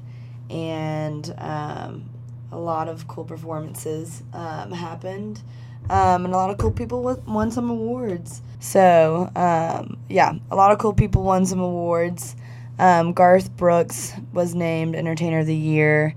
and 0.51 1.35
um, 1.39 2.08
a 2.51 2.59
lot 2.59 2.89
of 2.89 3.07
cool 3.09 3.25
performances 3.25 4.23
um, 4.33 4.73
happened, 4.73 5.43
um, 5.91 6.25
and 6.25 6.35
a 6.35 6.37
lot 6.37 6.51
of 6.51 6.59
cool 6.59 6.71
people 6.71 7.03
won 7.27 7.51
some 7.51 7.71
awards. 7.71 8.43
So, 8.61 9.31
um, 9.37 9.99
yeah, 10.09 10.35
a 10.51 10.57
lot 10.57 10.73
of 10.73 10.79
cool 10.79 10.95
people 10.95 11.23
won 11.23 11.47
some 11.47 11.61
awards. 11.61 12.37
Um, 12.79 13.13
Garth 13.13 13.57
Brooks 13.57 14.13
was 14.33 14.55
named 14.55 14.95
Entertainer 14.95 15.41
of 15.41 15.47
the 15.47 15.55
Year. 15.55 16.15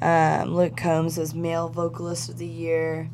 Um, 0.00 0.54
Luke 0.54 0.76
Combs 0.76 1.18
was 1.18 1.34
Male 1.34 1.68
Vocalist 1.68 2.28
of 2.30 2.38
the 2.38 2.46
Year. 2.46 3.10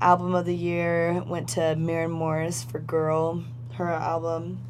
Album 0.00 0.34
of 0.34 0.44
the 0.44 0.54
Year 0.54 1.22
went 1.26 1.48
to 1.50 1.74
Maren 1.76 2.10
Morris 2.10 2.62
for 2.62 2.78
Girl, 2.78 3.42
her 3.74 3.88
album. 3.88 4.60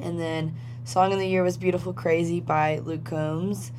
And 0.00 0.20
then 0.20 0.54
Song 0.84 1.12
of 1.12 1.18
the 1.18 1.26
Year 1.26 1.42
was 1.42 1.56
Beautiful 1.56 1.92
Crazy 1.92 2.40
by 2.40 2.78
Luke 2.78 3.04
Combs. 3.04 3.72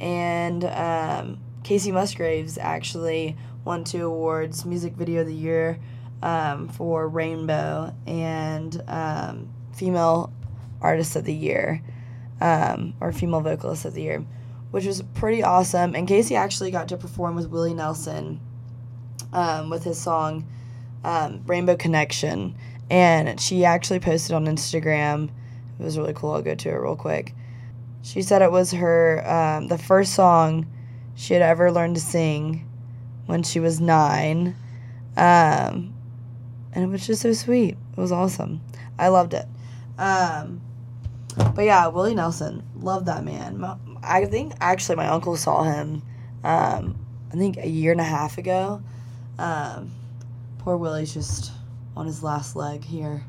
And 0.00 0.64
um, 0.64 1.38
Kacey 1.66 1.92
Musgraves 1.92 2.58
actually 2.58 3.36
won 3.64 3.82
two 3.82 4.06
awards 4.06 4.64
Music 4.64 4.92
Video 4.92 5.22
of 5.22 5.26
the 5.26 5.34
Year 5.34 5.80
um, 6.22 6.68
for 6.68 7.08
Rainbow 7.08 7.92
and 8.06 8.80
um, 8.86 9.52
Female 9.74 10.32
Artist 10.80 11.16
of 11.16 11.24
the 11.24 11.34
Year 11.34 11.82
um, 12.40 12.94
or 13.00 13.10
Female 13.10 13.40
Vocalist 13.40 13.84
of 13.84 13.94
the 13.94 14.02
Year, 14.02 14.24
which 14.70 14.86
was 14.86 15.02
pretty 15.14 15.42
awesome. 15.42 15.96
And 15.96 16.06
Kacey 16.06 16.36
actually 16.36 16.70
got 16.70 16.86
to 16.90 16.96
perform 16.96 17.34
with 17.34 17.48
Willie 17.48 17.74
Nelson 17.74 18.40
um, 19.32 19.68
with 19.68 19.82
his 19.82 20.00
song 20.00 20.46
um, 21.02 21.42
Rainbow 21.46 21.74
Connection. 21.74 22.54
And 22.90 23.40
she 23.40 23.64
actually 23.64 23.98
posted 23.98 24.36
on 24.36 24.46
Instagram. 24.46 25.30
It 25.80 25.82
was 25.82 25.98
really 25.98 26.14
cool. 26.14 26.30
I'll 26.30 26.42
go 26.42 26.54
to 26.54 26.68
it 26.68 26.74
real 26.74 26.94
quick. 26.94 27.34
She 28.02 28.22
said 28.22 28.40
it 28.40 28.52
was 28.52 28.70
her, 28.70 29.28
um, 29.28 29.66
the 29.66 29.78
first 29.78 30.14
song 30.14 30.66
she 31.16 31.32
had 31.32 31.42
ever 31.42 31.72
learned 31.72 31.96
to 31.96 32.00
sing 32.00 32.68
when 33.24 33.42
she 33.42 33.58
was 33.58 33.80
nine. 33.80 34.54
Um, 35.16 35.94
and 36.72 36.84
it 36.84 36.86
was 36.86 37.06
just 37.06 37.22
so 37.22 37.32
sweet. 37.32 37.76
It 37.96 38.00
was 38.00 38.12
awesome. 38.12 38.60
I 38.98 39.08
loved 39.08 39.34
it. 39.34 39.46
Um, 39.98 40.60
but 41.54 41.62
yeah, 41.64 41.88
Willie 41.88 42.14
Nelson, 42.14 42.62
love 42.78 43.06
that 43.06 43.24
man. 43.24 43.64
I 44.02 44.26
think 44.26 44.52
actually 44.60 44.96
my 44.96 45.08
uncle 45.08 45.36
saw 45.36 45.64
him, 45.64 46.02
um, 46.44 46.98
I 47.32 47.36
think 47.36 47.56
a 47.56 47.68
year 47.68 47.92
and 47.92 48.00
a 48.00 48.04
half 48.04 48.38
ago. 48.38 48.82
Um, 49.38 49.90
poor 50.58 50.76
Willie's 50.76 51.12
just 51.12 51.52
on 51.96 52.06
his 52.06 52.22
last 52.22 52.56
leg 52.56 52.84
here. 52.84 53.24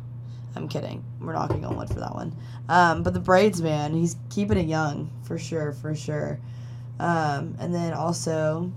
I'm 0.56 0.68
kidding. 0.68 1.04
We're 1.22 1.34
knocking 1.34 1.64
on 1.64 1.78
wood 1.78 1.88
for 1.88 2.00
that 2.00 2.14
one. 2.14 2.36
Um, 2.68 3.04
but 3.04 3.14
the 3.14 3.20
braids, 3.20 3.62
man, 3.62 3.94
he's 3.94 4.18
keeping 4.30 4.58
it 4.58 4.68
young 4.68 5.10
for 5.24 5.38
sure, 5.38 5.72
for 5.72 5.96
sure. 5.96 6.40
Um, 7.00 7.56
and 7.60 7.74
then 7.74 7.94
also, 7.94 8.72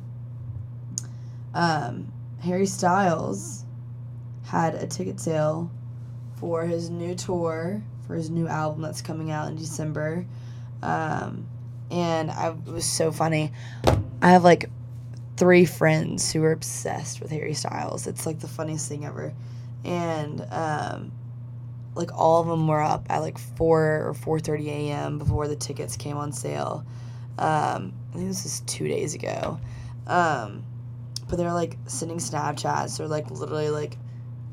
um, 1.54 2.12
Harry 2.42 2.66
Styles 2.66 3.64
had 4.44 4.74
a 4.74 4.87
ticket 4.87 5.20
sale 5.20 5.70
for 6.37 6.64
his 6.64 6.90
new 6.90 7.14
tour 7.14 7.83
for 8.11 8.16
his 8.16 8.28
new 8.28 8.48
album 8.48 8.83
that's 8.83 9.02
coming 9.02 9.30
out 9.30 9.46
in 9.46 9.54
December. 9.54 10.26
Um, 10.83 11.46
and 11.92 12.28
I, 12.28 12.48
it 12.48 12.66
was 12.66 12.85
so 12.85 13.12
funny. 13.12 13.52
I 14.20 14.30
have 14.30 14.42
like 14.42 14.68
three 15.37 15.64
friends 15.64 16.33
who 16.33 16.42
are 16.42 16.50
obsessed 16.50 17.20
with 17.20 17.30
Harry 17.30 17.54
Styles. 17.54 18.09
It's 18.09 18.26
like 18.26 18.40
the 18.40 18.48
funniest 18.48 18.88
thing 18.88 19.04
ever. 19.04 19.33
And 19.85 20.44
um, 20.50 21.12
like 21.94 22.12
all 22.12 22.40
of 22.40 22.48
them 22.48 22.66
were 22.66 22.83
up 22.83 23.06
at 23.09 23.20
like 23.20 23.38
4 23.38 24.09
or 24.09 24.14
4:30 24.14 24.66
a.m. 24.66 25.18
before 25.18 25.46
the 25.46 25.54
tickets 25.54 25.96
came 25.96 26.16
on 26.16 26.33
sale. 26.33 26.85
Um, 27.38 27.92
this 28.14 28.44
is 28.44 28.61
2 28.66 28.88
days 28.88 29.14
ago. 29.14 29.61
Um, 30.07 30.64
but 31.29 31.37
they're 31.37 31.53
like 31.53 31.77
sending 31.87 32.18
Snapchats 32.18 32.99
or 33.01 33.07
like 33.07 33.31
literally 33.31 33.70
like 33.70 33.96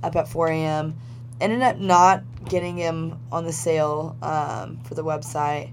up 0.04 0.16
at 0.16 0.28
4 0.28 0.50
a.m. 0.50 0.96
Ended 1.42 1.62
up 1.62 1.78
not 1.78 2.24
getting 2.46 2.78
him 2.78 3.20
on 3.32 3.46
the 3.46 3.54
sale 3.54 4.16
um, 4.22 4.80
for 4.84 4.96
the 4.96 5.04
website 5.04 5.72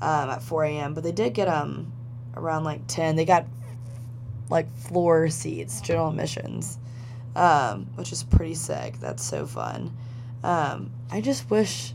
um, 0.00 0.30
at 0.30 0.42
4 0.42 0.64
a.m. 0.64 0.94
But 0.94 1.04
they 1.04 1.12
did 1.12 1.34
get 1.34 1.48
him 1.48 1.92
around 2.34 2.64
like 2.64 2.86
10. 2.86 3.16
They 3.16 3.24
got 3.24 3.46
like 4.50 4.74
floor 4.76 5.28
seats, 5.28 5.80
general 5.80 6.08
admissions, 6.08 6.78
um, 7.36 7.86
which 7.94 8.12
is 8.12 8.22
pretty 8.22 8.54
sick. 8.54 8.98
That's 9.00 9.22
so 9.22 9.46
fun. 9.46 9.96
Um, 10.42 10.90
I 11.10 11.20
just 11.20 11.48
wish 11.50 11.94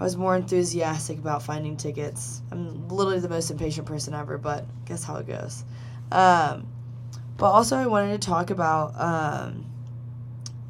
I 0.00 0.04
was 0.04 0.16
more 0.16 0.34
enthusiastic 0.34 1.18
about 1.18 1.42
finding 1.42 1.76
tickets. 1.76 2.40
I'm 2.50 2.88
literally 2.88 3.20
the 3.20 3.28
most 3.28 3.50
impatient 3.50 3.86
person 3.86 4.14
ever, 4.14 4.38
but 4.38 4.64
guess 4.86 5.04
how 5.04 5.16
it 5.16 5.26
goes. 5.26 5.62
Um, 6.10 6.66
but 7.36 7.50
also, 7.50 7.76
I 7.76 7.86
wanted 7.86 8.20
to 8.20 8.26
talk 8.26 8.48
about 8.48 8.98
um, 8.98 9.66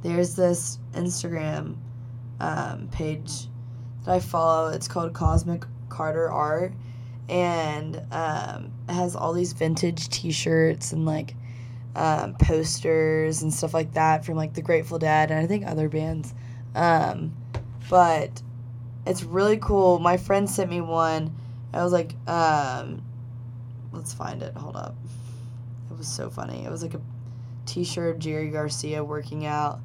there's 0.02 0.34
this 0.34 0.78
Instagram 0.94 1.76
um, 2.40 2.88
page 2.90 3.46
that 4.04 4.16
I 4.16 4.18
follow. 4.18 4.70
It's 4.70 4.88
called 4.88 5.12
Cosmic 5.12 5.64
Carter 5.88 6.28
Art, 6.28 6.72
and 7.28 8.02
um, 8.10 8.72
it 8.88 8.92
has 8.92 9.14
all 9.14 9.32
these 9.32 9.52
vintage 9.52 10.08
T-shirts 10.08 10.92
and 10.92 11.06
like 11.06 11.36
um, 11.94 12.34
posters 12.34 13.42
and 13.42 13.54
stuff 13.54 13.74
like 13.74 13.92
that 13.94 14.24
from 14.24 14.34
like 14.34 14.54
the 14.54 14.62
Grateful 14.62 14.98
Dead 14.98 15.30
and 15.30 15.38
I 15.38 15.46
think 15.46 15.66
other 15.66 15.88
bands. 15.88 16.34
Um, 16.74 17.32
but 17.88 18.42
it's 19.06 19.22
really 19.22 19.56
cool. 19.58 19.98
My 19.98 20.16
friend 20.16 20.48
sent 20.48 20.70
me 20.70 20.80
one. 20.80 21.34
I 21.72 21.82
was 21.82 21.92
like, 21.92 22.14
um, 22.28 23.02
let's 23.92 24.12
find 24.12 24.42
it. 24.42 24.54
Hold 24.54 24.76
up. 24.76 24.94
It 25.90 25.96
was 25.96 26.08
so 26.08 26.30
funny. 26.30 26.64
It 26.64 26.70
was 26.70 26.82
like 26.82 26.94
a 26.94 27.00
T-shirt 27.66 28.16
of 28.16 28.20
Jerry 28.20 28.50
Garcia 28.50 29.04
working 29.04 29.46
out. 29.46 29.80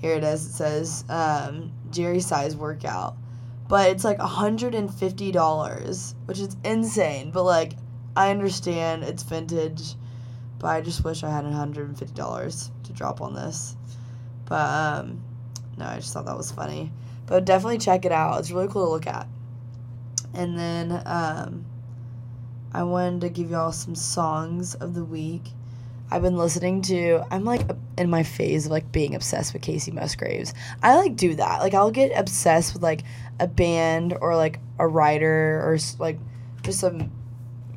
Here 0.00 0.14
it 0.14 0.24
is. 0.24 0.46
It 0.46 0.52
says 0.52 1.04
um, 1.08 1.72
Jerry 1.90 2.20
size 2.20 2.56
workout, 2.56 3.16
but 3.68 3.90
it's 3.90 4.04
like 4.04 4.18
hundred 4.18 4.74
and 4.74 4.92
fifty 4.92 5.32
dollars, 5.32 6.14
which 6.26 6.38
is 6.38 6.56
insane. 6.64 7.30
But 7.30 7.44
like, 7.44 7.72
I 8.16 8.30
understand 8.30 9.04
it's 9.04 9.22
vintage, 9.22 9.94
but 10.58 10.68
I 10.68 10.80
just 10.82 11.04
wish 11.04 11.22
I 11.22 11.30
had 11.30 11.44
hundred 11.44 11.88
and 11.88 11.98
fifty 11.98 12.14
dollars 12.14 12.70
to 12.84 12.92
drop 12.92 13.20
on 13.22 13.34
this. 13.34 13.76
But 14.44 14.68
um, 14.68 15.22
no, 15.78 15.86
I 15.86 15.96
just 15.96 16.12
thought 16.12 16.26
that 16.26 16.36
was 16.36 16.52
funny. 16.52 16.92
But 17.26 17.44
definitely 17.44 17.78
check 17.78 18.04
it 18.04 18.12
out. 18.12 18.38
It's 18.40 18.50
really 18.50 18.68
cool 18.68 18.84
to 18.84 18.90
look 18.90 19.06
at. 19.06 19.26
And 20.34 20.58
then 20.58 21.02
um, 21.06 21.64
I 22.72 22.82
wanted 22.82 23.20
to 23.22 23.28
give 23.28 23.50
y'all 23.50 23.72
some 23.72 23.94
songs 23.94 24.74
of 24.74 24.94
the 24.94 25.04
week. 25.04 25.42
I've 26.10 26.22
been 26.22 26.36
listening 26.36 26.82
to. 26.82 27.24
I'm 27.30 27.44
like 27.44 27.62
in 27.96 28.10
my 28.10 28.22
phase 28.22 28.66
of 28.66 28.72
like 28.72 28.92
being 28.92 29.14
obsessed 29.14 29.52
with 29.52 29.62
Kacey 29.62 29.92
Musgraves. 29.92 30.52
I 30.82 30.96
like 30.96 31.16
do 31.16 31.34
that. 31.36 31.60
Like 31.60 31.74
I'll 31.74 31.90
get 31.90 32.12
obsessed 32.16 32.74
with 32.74 32.82
like 32.82 33.04
a 33.40 33.46
band 33.46 34.16
or 34.20 34.36
like 34.36 34.60
a 34.78 34.86
writer 34.86 35.60
or 35.64 35.78
like 35.98 36.18
just 36.62 36.80
some 36.80 37.10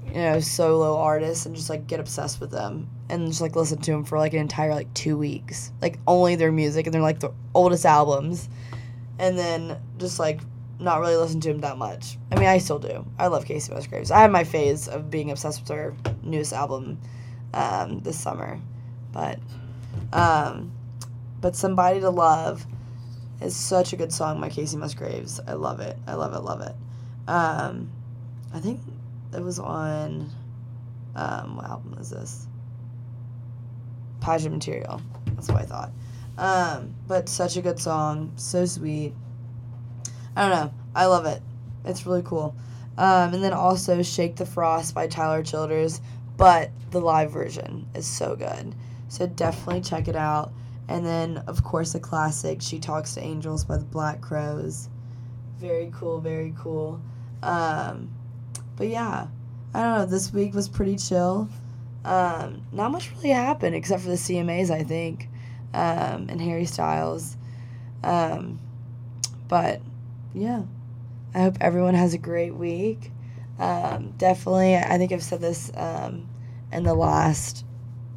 you 0.07 0.13
know 0.13 0.39
solo 0.39 0.97
artist 0.97 1.45
and 1.45 1.55
just 1.55 1.69
like 1.69 1.87
get 1.87 1.99
obsessed 1.99 2.39
with 2.39 2.51
them 2.51 2.89
and 3.09 3.27
just 3.27 3.41
like 3.41 3.55
listen 3.55 3.79
to 3.79 3.91
them 3.91 4.03
for 4.03 4.17
like 4.17 4.33
an 4.33 4.39
entire 4.39 4.73
like 4.73 4.93
two 4.93 5.17
weeks. 5.17 5.71
Like 5.81 5.99
only 6.07 6.35
their 6.35 6.51
music 6.51 6.85
and 6.85 6.93
they're 6.93 7.01
like 7.01 7.19
the 7.19 7.33
oldest 7.53 7.85
albums, 7.85 8.49
and 9.19 9.37
then 9.37 9.77
just 9.97 10.19
like 10.19 10.41
not 10.79 10.99
really 10.99 11.15
listen 11.15 11.39
to 11.41 11.49
him 11.49 11.59
that 11.61 11.77
much. 11.77 12.17
I 12.31 12.35
mean, 12.35 12.47
I 12.47 12.59
still 12.59 12.79
do. 12.79 13.05
I 13.17 13.27
love 13.27 13.45
Kacey 13.45 13.73
Musgraves. 13.73 14.11
I 14.11 14.19
had 14.19 14.31
my 14.31 14.43
phase 14.43 14.87
of 14.87 15.09
being 15.09 15.31
obsessed 15.31 15.61
with 15.61 15.69
her 15.69 15.95
newest 16.23 16.53
album 16.53 16.99
um, 17.53 17.99
this 18.01 18.19
summer, 18.19 18.59
but 19.11 19.39
um, 20.13 20.71
but 21.41 21.55
somebody 21.55 21.99
to 21.99 22.09
love 22.09 22.65
is 23.41 23.55
such 23.55 23.93
a 23.93 23.95
good 23.95 24.11
song 24.11 24.39
by 24.39 24.49
Kacey 24.49 24.77
Musgraves. 24.77 25.39
I 25.47 25.53
love 25.53 25.79
it. 25.79 25.97
I 26.07 26.13
love 26.13 26.33
it. 26.33 26.39
Love 26.39 26.61
it. 26.61 26.75
Um, 27.27 27.91
I 28.53 28.59
think 28.59 28.81
it 29.33 29.41
was 29.41 29.59
on. 29.59 30.29
Um, 31.15 31.55
what 31.55 31.65
album 31.65 31.97
is 31.99 32.11
this? 32.11 32.45
Pageant 34.21 34.53
Material. 34.53 35.01
That's 35.33 35.47
what 35.49 35.61
I 35.61 35.65
thought. 35.65 35.91
Um, 36.37 36.93
but 37.07 37.29
such 37.29 37.57
a 37.57 37.61
good 37.61 37.79
song, 37.79 38.33
so 38.35 38.65
sweet. 38.65 39.13
I 40.35 40.47
don't 40.47 40.51
know. 40.51 40.73
I 40.93 41.05
love 41.05 41.25
it. 41.25 41.41
It's 41.85 42.05
really 42.05 42.21
cool. 42.23 42.55
Um, 42.97 43.33
and 43.33 43.43
then 43.43 43.53
also 43.53 44.01
Shake 44.03 44.35
the 44.35 44.45
Frost 44.45 44.93
by 44.93 45.07
Tyler 45.07 45.43
Childers, 45.43 46.01
but 46.35 46.71
the 46.91 46.99
live 46.99 47.31
version 47.31 47.87
is 47.95 48.05
so 48.05 48.35
good. 48.35 48.75
So 49.07 49.27
definitely 49.27 49.81
check 49.81 50.07
it 50.07 50.15
out. 50.15 50.51
And 50.87 51.05
then, 51.05 51.37
of 51.47 51.63
course, 51.63 51.95
a 51.95 51.99
classic, 51.99 52.61
She 52.61 52.79
Talks 52.79 53.13
to 53.15 53.21
Angels 53.21 53.65
by 53.65 53.77
the 53.77 53.85
Black 53.85 54.21
Crowes. 54.21 54.89
Very 55.59 55.91
cool, 55.93 56.19
very 56.19 56.53
cool. 56.57 57.01
Um, 57.43 58.09
but 58.75 58.87
yeah, 58.87 59.27
I 59.73 59.81
don't 59.81 59.97
know. 59.99 60.05
This 60.05 60.31
week 60.31 60.53
was 60.53 60.69
pretty 60.69 60.95
chill. 60.95 61.49
Um, 62.05 62.61
not 62.71 62.91
much 62.91 63.11
really 63.15 63.29
happened 63.29 63.75
except 63.75 64.03
for 64.03 64.09
the 64.09 64.15
CMAs, 64.15 64.71
I 64.71 64.83
think, 64.83 65.29
um, 65.73 66.27
and 66.29 66.41
Harry 66.41 66.65
Styles. 66.65 67.37
Um, 68.03 68.59
but 69.47 69.81
yeah, 70.33 70.63
I 71.33 71.41
hope 71.41 71.57
everyone 71.61 71.93
has 71.93 72.13
a 72.13 72.17
great 72.17 72.55
week. 72.55 73.11
Um, 73.59 74.13
definitely, 74.17 74.75
I 74.75 74.97
think 74.97 75.11
I've 75.11 75.23
said 75.23 75.41
this 75.41 75.71
um, 75.75 76.27
in 76.71 76.83
the 76.83 76.93
last 76.93 77.65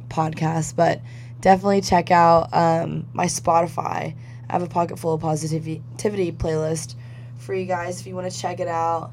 podcast, 0.09 0.75
but 0.75 1.01
definitely 1.39 1.81
check 1.81 2.11
out 2.11 2.53
um, 2.53 3.07
my 3.13 3.25
Spotify. 3.25 4.15
I 4.49 4.53
have 4.53 4.61
a 4.61 4.67
pocket 4.67 4.99
full 4.99 5.13
of 5.13 5.21
positivity 5.21 5.81
playlist 6.31 6.95
for 7.37 7.55
you 7.55 7.65
guys 7.65 7.99
if 7.99 8.07
you 8.07 8.15
want 8.15 8.31
to 8.31 8.37
check 8.37 8.59
it 8.59 8.67
out. 8.67 9.11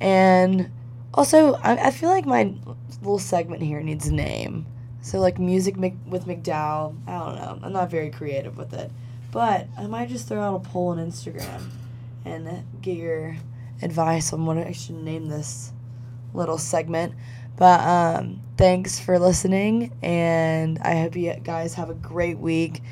And 0.00 0.70
also, 1.12 1.54
I, 1.54 1.86
I 1.86 1.90
feel 1.90 2.08
like 2.08 2.26
my 2.26 2.54
little 3.00 3.18
segment 3.18 3.62
here 3.62 3.80
needs 3.82 4.06
a 4.06 4.14
name. 4.14 4.66
So, 5.06 5.20
like 5.20 5.38
music 5.38 5.76
with 5.76 6.26
McDowell. 6.26 6.96
I 7.06 7.12
don't 7.12 7.36
know. 7.36 7.60
I'm 7.62 7.72
not 7.72 7.92
very 7.92 8.10
creative 8.10 8.58
with 8.58 8.72
it. 8.72 8.90
But 9.30 9.68
I 9.78 9.86
might 9.86 10.08
just 10.08 10.26
throw 10.26 10.42
out 10.42 10.56
a 10.56 10.68
poll 10.68 10.88
on 10.88 10.98
Instagram 10.98 11.62
and 12.24 12.64
get 12.82 12.96
your 12.96 13.36
advice 13.82 14.32
on 14.32 14.46
what 14.46 14.58
I 14.58 14.72
should 14.72 14.96
name 14.96 15.28
this 15.28 15.70
little 16.34 16.58
segment. 16.58 17.14
But 17.56 17.82
um, 17.82 18.40
thanks 18.56 18.98
for 18.98 19.20
listening, 19.20 19.96
and 20.02 20.80
I 20.80 20.96
hope 20.96 21.14
you 21.14 21.34
guys 21.34 21.74
have 21.74 21.88
a 21.88 21.94
great 21.94 22.38
week. 22.38 22.82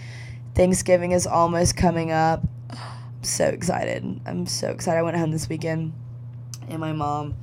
Thanksgiving 0.54 1.10
is 1.10 1.26
almost 1.26 1.76
coming 1.76 2.12
up. 2.12 2.44
I'm 2.70 3.24
so 3.24 3.46
excited. 3.46 4.20
I'm 4.24 4.46
so 4.46 4.68
excited. 4.68 5.00
I 5.00 5.02
went 5.02 5.16
home 5.16 5.32
this 5.32 5.48
weekend, 5.48 5.92
and 6.68 6.78
my 6.78 6.92
mom 6.92 7.34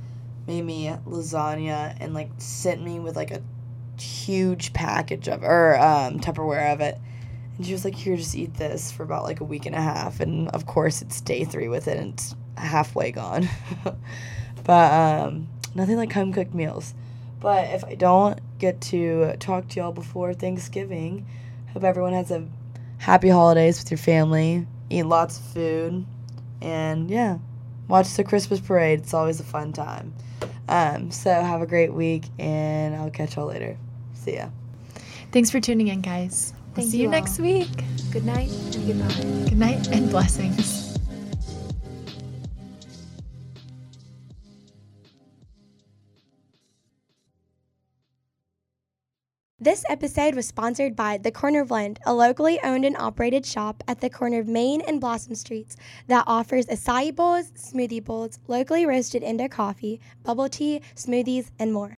made 0.46 0.64
me 0.64 0.88
lasagna 1.06 1.94
and 2.00 2.14
like 2.14 2.30
sent 2.38 2.82
me 2.82 3.00
with 3.00 3.16
like 3.16 3.32
a 3.32 3.42
huge 4.02 4.72
package 4.72 5.28
of 5.28 5.42
or 5.42 5.78
um, 5.78 6.20
Tupperware 6.20 6.72
of 6.72 6.80
it. 6.80 6.98
And 7.56 7.66
she 7.66 7.72
was 7.72 7.84
like, 7.84 7.94
"Here, 7.94 8.16
just 8.16 8.34
eat 8.34 8.54
this 8.54 8.90
for 8.90 9.02
about 9.02 9.24
like 9.24 9.40
a 9.40 9.44
week 9.44 9.66
and 9.66 9.74
a 9.74 9.80
half." 9.80 10.20
And 10.20 10.48
of 10.48 10.66
course, 10.66 11.02
it's 11.02 11.20
day 11.20 11.44
three 11.44 11.68
with 11.68 11.88
it, 11.88 11.98
and 11.98 12.14
it's 12.14 12.34
halfway 12.56 13.12
gone. 13.12 13.48
but 14.64 14.92
um, 14.92 15.48
nothing 15.74 15.96
like 15.96 16.12
home 16.12 16.32
cooked 16.32 16.54
meals. 16.54 16.94
But 17.40 17.70
if 17.70 17.84
I 17.84 17.94
don't 17.94 18.38
get 18.58 18.80
to 18.82 19.36
talk 19.38 19.68
to 19.68 19.80
y'all 19.80 19.92
before 19.92 20.32
Thanksgiving, 20.32 21.26
hope 21.72 21.84
everyone 21.84 22.12
has 22.12 22.30
a 22.30 22.46
happy 22.98 23.28
holidays 23.28 23.80
with 23.80 23.90
your 23.90 23.98
family. 23.98 24.66
Eat 24.90 25.04
lots 25.04 25.38
of 25.38 25.44
food, 25.46 26.06
and 26.60 27.10
yeah, 27.10 27.38
watch 27.88 28.14
the 28.14 28.24
Christmas 28.24 28.60
parade. 28.60 29.00
It's 29.00 29.14
always 29.14 29.40
a 29.40 29.44
fun 29.44 29.72
time. 29.72 30.14
Um, 30.68 31.10
so 31.10 31.30
have 31.30 31.62
a 31.62 31.66
great 31.66 31.92
week, 31.92 32.24
and 32.38 32.94
I'll 32.94 33.10
catch 33.10 33.36
y'all 33.36 33.46
later. 33.46 33.76
See 34.22 34.36
ya. 34.36 34.50
Thanks 35.32 35.50
for 35.50 35.58
tuning 35.58 35.88
in, 35.88 36.00
guys. 36.00 36.54
We'll 36.54 36.74
Thank 36.76 36.90
see 36.90 36.98
you 36.98 37.04
you 37.04 37.10
next 37.10 37.40
week. 37.40 37.68
Good 38.12 38.24
night 38.24 38.50
and 38.50 38.86
goodbye. 38.86 39.48
Good 39.48 39.58
night 39.58 39.88
and 39.88 40.08
blessings. 40.10 40.96
This 49.58 49.84
episode 49.88 50.36
was 50.36 50.46
sponsored 50.46 50.94
by 50.94 51.18
The 51.18 51.30
Corner 51.32 51.64
Blend, 51.64 51.98
a 52.06 52.14
locally 52.14 52.60
owned 52.62 52.84
and 52.84 52.96
operated 52.96 53.44
shop 53.44 53.82
at 53.88 54.00
the 54.00 54.10
corner 54.10 54.38
of 54.38 54.46
Main 54.46 54.82
and 54.82 55.00
Blossom 55.00 55.34
Streets 55.34 55.76
that 56.06 56.24
offers 56.28 56.66
acai 56.66 57.14
bowls, 57.14 57.50
smoothie 57.52 58.02
bowls, 58.04 58.38
locally 58.46 58.86
roasted 58.86 59.24
Indo 59.24 59.48
coffee, 59.48 60.00
bubble 60.22 60.48
tea, 60.48 60.80
smoothies, 60.94 61.50
and 61.58 61.72
more. 61.72 61.96